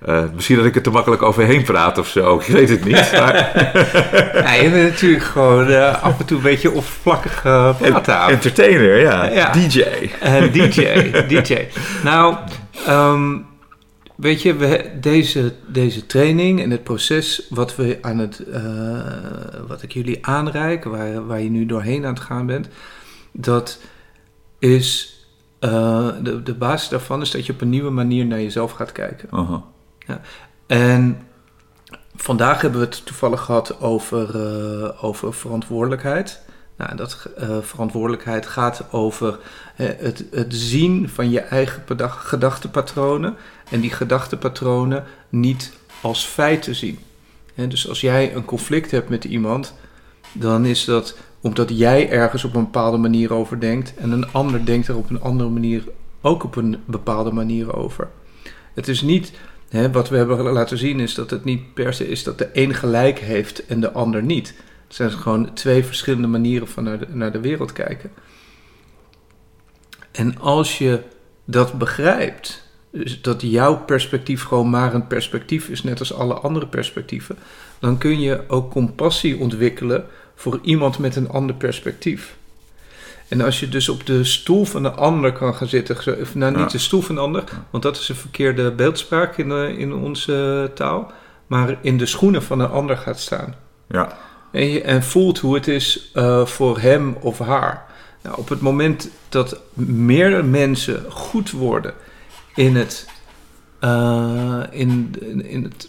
eh, 0.01 0.25
misschien 0.35 0.57
dat 0.57 0.65
ik 0.65 0.77
er 0.77 0.83
te 0.83 0.91
makkelijk 0.91 1.23
overheen 1.23 1.63
praat 1.63 1.99
of 1.99 2.09
zo. 2.09 2.39
Ik 2.39 2.47
weet 2.47 2.69
het 2.69 2.85
niet. 2.85 3.13
Maar 3.13 3.35
Ja, 4.45 4.53
je 4.53 4.71
bent 4.71 4.91
natuurlijk 4.91 5.23
gewoon 5.23 5.69
eh, 5.69 6.03
af 6.03 6.19
en 6.19 6.27
toe 6.27 6.37
een 6.37 6.43
beetje 6.43 6.71
oppervlakkig 6.71 7.45
uh, 7.45 7.77
praten 7.79 8.35
entertainer, 8.35 9.01
ja. 9.01 9.25
Ja. 9.25 9.53
DJ. 9.53 9.81
Eh, 10.21 10.53
DJ, 10.53 11.11
DJ. 11.29 11.67
Nou, 12.05 12.37
ehm, 12.87 13.37
weet 14.15 14.43
je, 14.43 14.57
we, 14.57 14.91
deze, 15.01 15.55
deze 15.67 16.07
training 16.07 16.63
en 16.63 16.71
het 16.71 16.83
proces 16.83 17.47
wat, 17.51 17.77
we 17.77 17.99
aan 18.01 18.19
het, 18.19 18.43
wat 19.67 19.83
ik 19.83 19.93
jullie 19.93 20.27
aanreik, 20.27 20.85
waar, 20.85 21.27
waar 21.27 21.41
je 21.41 21.51
nu 21.51 21.67
doorheen 21.67 22.05
aan 22.05 22.15
het 22.15 22.23
gaan 22.23 22.47
bent, 22.47 22.69
dat 23.33 23.81
is, 24.59 25.19
de, 25.59 26.41
de 26.45 26.55
basis 26.55 26.89
daarvan 26.89 27.21
is 27.21 27.31
dat 27.31 27.47
je 27.47 27.53
op 27.53 27.61
een 27.61 27.71
nieuwe 27.71 27.91
manier 27.91 28.27
naar 28.27 28.41
jezelf 28.41 28.73
gaat 28.73 28.93
kijken. 28.93 29.29
En 30.67 31.19
vandaag 32.17 32.61
hebben 32.61 32.81
we 32.81 32.87
het 32.87 33.07
toevallig 33.07 33.41
gehad 33.41 33.81
over, 33.81 34.43
eh, 34.43 35.05
over 35.05 35.35
verantwoordelijkheid. 35.35 36.41
Nou, 36.77 36.97
dat 36.97 37.29
eh, 37.37 37.59
verantwoordelijkheid 37.61 38.47
gaat 38.47 38.85
over 38.91 39.39
het, 39.75 40.25
het 40.31 40.55
zien 40.55 41.09
van 41.09 41.31
je 41.31 41.41
eigen 41.41 41.83
gedachtepatronen. 42.09 43.37
En 43.71 43.81
die 43.81 43.91
gedachtepatronen 43.91 45.05
niet 45.29 45.73
als 46.01 46.25
feiten 46.25 46.75
zien. 46.75 46.99
Dus 47.55 47.89
als 47.89 48.01
jij 48.01 48.35
een 48.35 48.45
conflict 48.45 48.91
hebt 48.91 49.09
met 49.09 49.25
iemand, 49.25 49.75
dan 50.33 50.65
is 50.65 50.85
dat 50.85 51.17
omdat 51.41 51.79
jij 51.79 52.11
ergens 52.11 52.45
op 52.45 52.55
een 52.55 52.65
bepaalde 52.65 52.97
manier 52.97 53.33
over 53.33 53.61
denkt. 53.61 53.95
En 53.95 54.11
een 54.11 54.33
ander 54.33 54.65
denkt 54.65 54.89
er 54.89 54.97
op 54.97 55.11
een 55.11 55.21
andere 55.21 55.51
manier 55.51 55.85
ook 56.21 56.45
op 56.45 56.57
een 56.57 56.83
bepaalde 56.85 57.31
manier 57.33 57.77
over. 57.77 58.09
Het 58.75 58.89
is 58.89 59.03
niet 59.03 59.33
Wat 59.71 60.09
we 60.09 60.17
hebben 60.17 60.53
laten 60.53 60.79
zien 60.79 61.01
is 61.01 61.15
dat 61.15 61.31
het 61.31 61.45
niet 61.45 61.75
per 61.75 61.95
se 61.95 62.09
is 62.09 62.23
dat 62.23 62.39
de 62.39 62.49
een 62.53 62.75
gelijk 62.75 63.19
heeft 63.19 63.67
en 63.67 63.81
de 63.81 63.93
ander 63.93 64.23
niet. 64.23 64.55
Het 64.87 64.95
zijn 64.95 65.11
gewoon 65.11 65.55
twee 65.55 65.85
verschillende 65.85 66.27
manieren 66.27 66.69
van 66.69 66.85
naar 66.85 66.99
de, 66.99 67.07
naar 67.09 67.33
de 67.33 67.41
wereld 67.41 67.73
kijken. 67.73 68.11
En 70.11 70.39
als 70.39 70.79
je 70.79 71.01
dat 71.45 71.79
begrijpt, 71.79 72.69
dus 72.91 73.23
dat 73.23 73.43
jouw 73.43 73.85
perspectief 73.85 74.43
gewoon 74.43 74.71
maar 74.71 74.95
een 74.95 75.07
perspectief 75.07 75.69
is, 75.69 75.83
net 75.83 75.99
als 75.99 76.13
alle 76.13 76.35
andere 76.35 76.67
perspectieven, 76.67 77.39
dan 77.79 77.99
kun 77.99 78.21
je 78.21 78.45
ook 78.49 78.71
compassie 78.71 79.39
ontwikkelen 79.39 80.07
voor 80.35 80.59
iemand 80.63 80.99
met 80.99 81.17
een 81.17 81.29
ander 81.29 81.57
perspectief. 81.57 82.39
En 83.31 83.41
als 83.41 83.61
je 83.61 83.69
dus 83.69 83.89
op 83.89 84.07
de 84.07 84.25
stoel 84.25 84.65
van 84.65 84.83
de 84.83 84.91
ander 84.91 85.33
kan 85.33 85.55
gaan 85.55 85.67
zitten, 85.69 85.97
of 86.21 86.35
nou 86.35 86.51
niet 86.53 86.61
Ja. 86.61 86.67
de 86.67 86.79
stoel 86.79 87.01
van 87.01 87.15
de 87.15 87.21
ander, 87.21 87.45
want 87.71 87.83
dat 87.83 87.97
is 87.97 88.09
een 88.09 88.15
verkeerde 88.17 88.71
beeldspraak 88.73 89.37
in, 89.37 89.51
eh, 89.51 89.79
in 89.79 89.93
onze 89.95 90.71
taal, 90.75 91.13
maar 91.47 91.79
in 91.81 91.99
de 91.99 92.07
schoenen 92.07 92.43
van 92.43 92.61
een 92.61 92.71
ander 92.71 92.97
gaat 92.97 93.19
staan. 93.21 93.55
Ja. 93.89 94.17
En, 94.53 94.67
je, 94.67 94.83
en 94.83 95.03
voelt 95.03 95.39
hoe 95.39 95.55
het 95.55 95.69
is 95.69 96.11
eh, 96.15 96.47
voor 96.47 96.79
hem 96.81 97.17
of 97.21 97.39
haar. 97.39 97.87
Nou, 98.23 98.39
op 98.39 98.49
het 98.49 98.61
moment 98.61 99.09
dat 99.29 99.61
meer 99.75 100.45
mensen 100.45 101.05
goed 101.09 101.51
worden 101.51 101.95
in 102.55 102.77
het, 102.77 103.09
eh, 103.81 104.61
in, 104.71 105.15
in, 105.21 105.47
in 105.47 105.63
het 105.65 105.89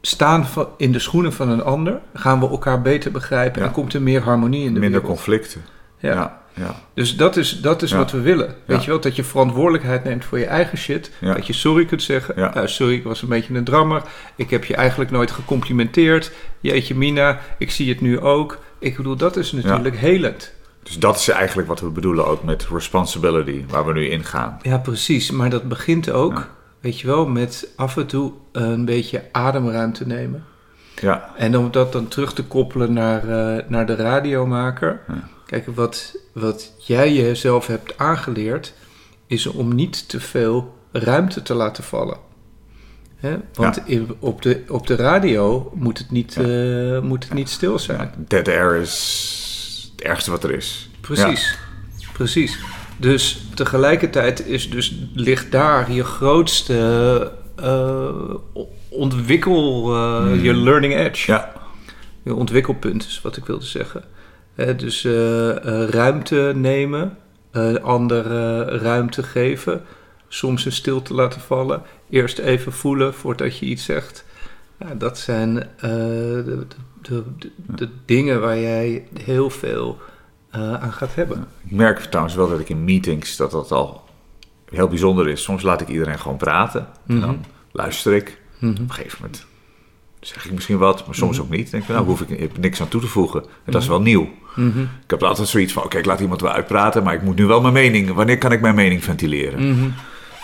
staan 0.00 0.46
van, 0.46 0.68
in 0.76 0.92
de 0.92 0.98
schoenen 0.98 1.32
van 1.32 1.48
een 1.48 1.62
ander, 1.62 2.00
gaan 2.14 2.40
we 2.40 2.48
elkaar 2.48 2.82
beter 2.82 3.10
begrijpen 3.10 3.60
Ja. 3.60 3.66
en 3.66 3.72
komt 3.72 3.94
er 3.94 4.02
meer 4.02 4.22
harmonie 4.22 4.66
in 4.66 4.74
de 4.74 4.80
Minder 4.80 5.00
wereld. 5.00 5.16
conflicten. 5.16 5.62
Ja. 5.98 6.12
Ja. 6.12 6.42
Ja. 6.54 6.74
Dus 6.94 7.16
dat 7.16 7.36
is, 7.36 7.60
dat 7.60 7.82
is 7.82 7.90
Ja. 7.90 7.96
wat 7.96 8.10
we 8.10 8.20
willen. 8.20 8.46
Weet 8.64 8.76
Ja. 8.76 8.82
je 8.84 8.90
wel, 8.90 9.00
dat 9.00 9.16
je 9.16 9.24
verantwoordelijkheid 9.24 10.04
neemt 10.04 10.24
voor 10.24 10.38
je 10.38 10.46
eigen 10.46 10.78
shit. 10.78 11.10
Dat 11.20 11.46
je 11.46 11.52
sorry 11.52 11.84
kunt 11.84 12.02
zeggen. 12.02 12.54
"Eh, 12.54 12.66
sorry, 12.66 12.94
ik 12.94 13.04
was 13.04 13.22
een 13.22 13.28
beetje 13.28 13.54
een 13.54 13.64
drammer. 13.64 14.02
Ik 14.36 14.50
heb 14.50 14.64
je 14.64 14.74
eigenlijk 14.76 15.10
nooit 15.10 15.30
gecomplimenteerd. 15.30 16.32
Jeetje 16.60 16.94
mina, 16.94 17.40
ik 17.58 17.70
zie 17.70 17.88
het 17.88 18.00
nu 18.00 18.20
ook. 18.20 18.58
Ik 18.78 18.96
bedoel, 18.96 19.16
dat 19.16 19.36
is 19.36 19.52
natuurlijk 19.52 19.96
helend. 19.96 20.52
Dus 20.82 20.98
dat 20.98 21.16
is 21.16 21.28
eigenlijk 21.28 21.68
wat 21.68 21.80
we 21.80 21.88
bedoelen 21.90 22.26
ook 22.26 22.44
met 22.44 22.66
responsibility, 22.72 23.64
waar 23.68 23.86
we 23.86 23.92
nu 23.92 24.06
in 24.06 24.24
gaan. 24.24 24.58
Ja, 24.62 24.78
precies. 24.78 25.30
Maar 25.30 25.50
dat 25.50 25.68
begint 25.68 26.10
ook, 26.10 26.48
weet 26.80 27.00
je 27.00 27.06
wel, 27.06 27.26
met 27.26 27.68
af 27.76 27.96
en 27.96 28.06
toe 28.06 28.32
een 28.52 28.84
beetje 28.84 29.22
ademruimte 29.32 30.06
nemen. 30.06 30.44
Ja, 31.00 31.30
En 31.36 31.56
om 31.58 31.70
dat 31.70 31.92
dan 31.92 32.08
terug 32.08 32.32
te 32.32 32.44
koppelen 32.44 32.92
naar, 32.92 33.28
eh, 33.28 33.62
naar 33.68 33.86
de 33.86 33.94
radiomaker. 33.94 35.00
Ja. 35.08 35.28
Kijk, 35.54 35.66
wat, 35.76 36.16
wat 36.32 36.72
jij 36.78 37.12
jezelf 37.12 37.66
hebt 37.66 37.98
aangeleerd, 37.98 38.72
is 39.26 39.46
om 39.46 39.74
niet 39.74 40.08
te 40.08 40.20
veel 40.20 40.74
ruimte 40.92 41.42
te 41.42 41.54
laten 41.54 41.84
vallen. 41.84 42.16
Want 43.52 43.82
op, 44.18 44.42
de, 44.42 44.64
op 44.68 44.86
de 44.86 44.94
radio 44.94 45.72
moet 45.74 45.98
het 45.98 46.10
niet, 46.10 46.36
eh, 46.36 47.00
moet 47.00 47.24
het 47.24 47.32
niet 47.32 47.48
stil 47.48 47.78
zijn. 47.78 48.10
dead 48.28 48.48
air 48.48 48.74
is 48.74 49.90
het 49.92 50.04
ergste 50.04 50.30
wat 50.30 50.44
er 50.44 50.54
is. 50.54 50.90
Precies, 51.00 51.58
precies. 52.12 52.58
Dus 52.96 53.46
tegelijkertijd 53.54 54.46
is 54.46 54.70
dus, 54.70 54.98
ligt 55.12 55.52
daar 55.52 55.92
je 55.92 56.04
grootste 56.04 57.32
eh, 57.56 58.34
ontwikkel, 58.88 59.94
eh, 59.94 60.18
Hmm. 60.18 60.42
je 60.42 60.54
learning 60.54 60.94
edge. 60.94 61.32
Ja, 61.32 61.52
je 62.22 62.34
ontwikkelpunt 62.34 63.06
is 63.06 63.20
wat 63.20 63.36
ik 63.36 63.44
wilde 63.44 63.64
zeggen. 63.64 64.04
Dus 64.54 65.04
eh, 65.04 65.50
eh, 65.82 65.88
ruimte 65.88 66.52
nemen, 66.56 67.16
eh 67.50 67.74
ander 67.74 68.26
eh, 68.26 68.76
ruimte 68.80 69.22
geven, 69.22 69.82
soms 70.28 70.64
een 70.64 70.72
stilte 70.72 71.14
laten 71.14 71.40
vallen, 71.40 71.82
eerst 72.10 72.38
even 72.38 72.72
voelen 72.72 73.14
voordat 73.14 73.58
je 73.58 73.66
iets 73.66 73.84
zegt. 73.84 74.24
Ja, 74.78 74.94
dat 74.94 75.18
zijn 75.18 75.54
de, 75.80 76.66
de, 77.02 77.22
de, 77.36 77.50
de 77.76 77.88
dingen 78.04 78.40
waar 78.40 78.58
jij 78.58 79.06
heel 79.22 79.50
veel 79.50 79.98
aan 80.50 80.92
gaat 80.92 81.14
hebben. 81.14 81.46
Ik 81.64 81.70
merk 81.70 81.98
trouwens 81.98 82.34
wel 82.36 82.48
dat 82.48 82.60
ik 82.60 82.68
in 82.68 82.84
meetings 82.84 83.36
dat 83.36 83.50
dat 83.50 83.70
al 83.72 84.04
heel 84.70 84.88
bijzonder 84.88 85.28
is. 85.28 85.42
Soms 85.42 85.62
laat 85.62 85.80
ik 85.80 85.88
iedereen 85.88 86.18
gewoon 86.18 86.36
praten. 86.36 86.86
En 87.06 87.20
dan 87.20 87.28
Mhm. 87.30 87.38
luister 87.72 88.12
ik. 88.14 88.40
Mhm. 88.58 88.70
Op 88.72 88.78
een 88.78 88.92
gegeven 88.92 89.18
moment 89.20 89.46
zeg 90.26 90.44
ik 90.44 90.52
misschien 90.52 90.78
wat, 90.78 91.06
maar 91.06 91.14
soms 91.14 91.36
Mhm. 91.36 91.44
ook 91.46 91.52
niet. 91.52 91.62
Dan 91.62 91.70
denk 91.70 91.82
ik, 91.82 91.88
nou 91.88 92.04
hoef 92.04 92.20
ik, 92.20 92.28
ik 92.28 92.38
heb 92.38 92.58
niks 92.58 92.80
aan 92.80 92.88
toe 92.88 93.00
te 93.00 93.06
voegen. 93.06 93.40
En 93.64 93.72
dat 93.72 93.82
is 93.82 93.88
wel 93.88 94.00
nieuw. 94.00 94.28
Mhm. 94.56 94.80
Ik 94.80 94.86
heb 95.10 95.22
altijd 95.22 95.48
zoiets 95.48 95.72
van, 95.72 95.82
oké, 95.84 95.98
ik 95.98 96.04
laat 96.04 96.20
iemand 96.20 96.40
wel 96.40 96.50
uitpraten, 96.52 97.02
maar 97.02 97.14
ik 97.14 97.22
moet 97.22 97.36
nu 97.36 97.46
wel 97.46 97.60
mijn 97.60 97.72
mening, 97.72 98.12
wanneer 98.12 98.38
kan 98.38 98.52
ik 98.52 98.60
mijn 98.60 98.74
mening 98.74 99.04
ventileren? 99.04 99.68
Mhm. 99.68 99.88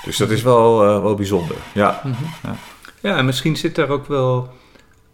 Dus 0.05 0.16
dat 0.16 0.31
is 0.31 0.43
wel, 0.43 0.85
eh, 0.85 1.03
wel 1.03 1.14
bijzonder. 1.14 1.57
Ja, 1.75 2.03
Ja, 3.03 3.16
en 3.16 3.25
misschien 3.25 3.57
zit 3.57 3.75
daar 3.75 3.88
ook 3.88 4.07
wel 4.07 4.51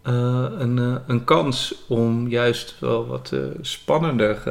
eh, 0.01 0.13
een, 0.57 0.79
eh, 0.79 0.95
een 1.07 1.23
kans 1.23 1.83
om 1.87 2.27
juist 2.27 2.75
wel 2.79 3.07
wat 3.07 3.33
spannender 3.61 4.41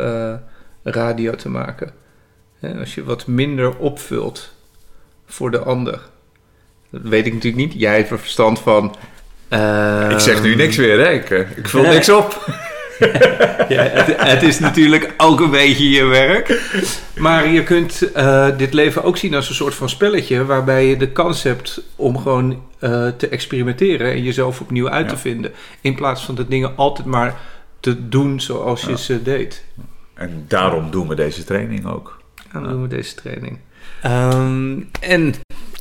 radio 0.83 1.35
te 1.35 1.48
maken. 1.48 1.90
Hè, 2.59 2.79
als 2.79 2.94
je 2.94 3.05
wat 3.05 3.26
minder 3.26 3.76
opvult 3.76 4.52
voor 5.26 5.50
de 5.50 5.59
ander. 5.59 6.00
Dat 6.90 7.00
weet 7.02 7.26
ik 7.26 7.33
natuurlijk 7.35 7.64
niet. 7.68 7.81
Jij 7.81 7.96
hebt 7.96 8.11
er 8.11 8.18
verstand 8.18 8.59
van. 8.59 8.94
Ik 10.11 10.18
zeg 10.18 10.42
nu 10.42 10.54
niks 10.54 10.76
meer, 10.76 10.98
hè? 10.98 11.11
Ik, 11.12 11.30
eh, 11.30 11.38
ik 11.56 11.68
vul 11.68 11.82
niks 11.82 12.09
op. 12.09 12.35
Ja, 13.68 13.82
het, 13.82 14.14
het 14.16 14.42
is 14.42 14.59
natuurlijk 14.59 15.14
ook 15.16 15.40
een 15.40 15.50
beetje 15.50 15.90
je 15.90 16.04
werk. 16.04 16.61
Maar 17.16 17.48
je 17.48 17.62
kunt 17.62 18.12
eh, 18.12 18.48
dit 18.56 18.72
leven 18.72 19.02
ook 19.02 19.16
zien 19.16 19.35
als 19.35 19.48
een 19.48 19.54
soort 19.54 19.74
van 19.74 19.88
spelletje... 19.88 20.44
waarbij 20.44 20.87
je 20.87 20.96
de 20.96 21.09
kans 21.09 21.42
hebt 21.42 21.82
om 21.96 22.18
gewoon 22.18 22.62
eh, 22.78 23.09
te 23.09 23.28
experimenteren... 23.28 24.12
en 24.12 24.22
jezelf 24.22 24.61
opnieuw 24.61 24.88
uit 24.88 25.09
te 25.09 25.16
vinden. 25.16 25.52
In 25.80 25.94
plaats 25.94 26.24
van 26.24 26.35
de 26.35 26.48
dingen 26.48 26.76
altijd 26.76 27.06
maar 27.06 27.35
te 27.80 28.09
doen 28.09 28.40
zoals 28.40 28.82
je 28.82 28.90
Ja. 28.90 28.96
ze 28.96 29.22
deed. 29.22 29.64
En 30.14 30.44
daarom 30.48 30.90
doen 30.90 31.09
we 31.09 31.14
deze 31.14 31.44
training 31.44 31.87
ook. 31.87 32.20
En 32.52 32.62
dan 32.62 32.70
doen 32.72 32.82
we 32.82 32.88
deze 32.88 33.14
training. 33.14 33.59
Ehm, 34.02 34.80
en 35.00 35.35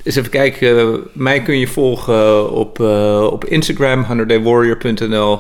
eens 0.06 0.15
even 0.15 0.32
kijken. 0.32 1.04
mij 1.13 1.41
kun 1.41 1.60
je 1.60 1.68
volgen 1.68 2.52
op, 2.52 2.80
eh, 2.80 3.28
op 3.32 3.46
Instagram, 3.46 4.04
100daywarrior.nl. 4.04 5.39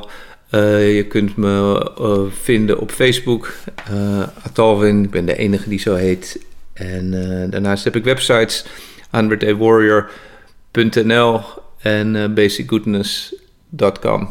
Eh, 0.49 0.95
je 0.95 1.07
kunt 1.07 1.35
me 1.35 1.91
eh, 1.97 2.21
vinden 2.29 2.79
op 2.79 2.91
Facebook, 2.91 3.53
eh 3.89 4.21
Atalwin. 4.43 5.03
Ik 5.03 5.11
ben 5.11 5.25
de 5.25 5.35
enige 5.35 5.69
die 5.69 5.79
zo 5.79 5.95
heet. 5.95 6.45
En 6.73 7.13
eh, 7.13 7.51
daarnaast 7.51 7.83
heb 7.83 7.95
ik 7.95 8.03
websites, 8.03 8.65
100daywarrior.nl 9.07 11.41
en 11.85 12.15
eh, 12.15 12.33
basicgoodness.com. 12.33 14.29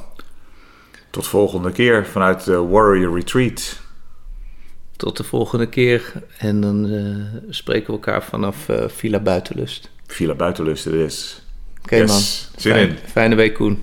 Tot 1.11 1.27
volgende 1.27 1.73
keer 1.73 2.07
vanuit 2.07 2.45
de 2.45 2.57
Warrior 2.57 3.15
Retreat. 3.15 3.81
Tot 4.97 5.17
de 5.17 5.25
volgende 5.25 5.67
keer. 5.67 6.13
En 6.39 6.61
dan 6.61 6.87
eh, 6.87 7.17
spreken 7.49 7.87
we 7.87 7.93
elkaar 7.93 8.23
vanaf 8.23 8.69
eh, 8.69 8.89
Villa 8.89 9.21
Buitenlust. 9.21 9.91
Villa 10.15 10.35
Buitenlust 10.35 10.87
er 10.87 10.95
is. 10.95 11.43
Oké 11.83 11.97
Yes. 11.97 12.09
man. 12.11 12.21
Zin 12.61 12.73
Fijn- 12.73 12.89
in. 12.89 12.97
Fijne 13.11 13.35
week 13.35 13.55
Koen. 13.55 13.83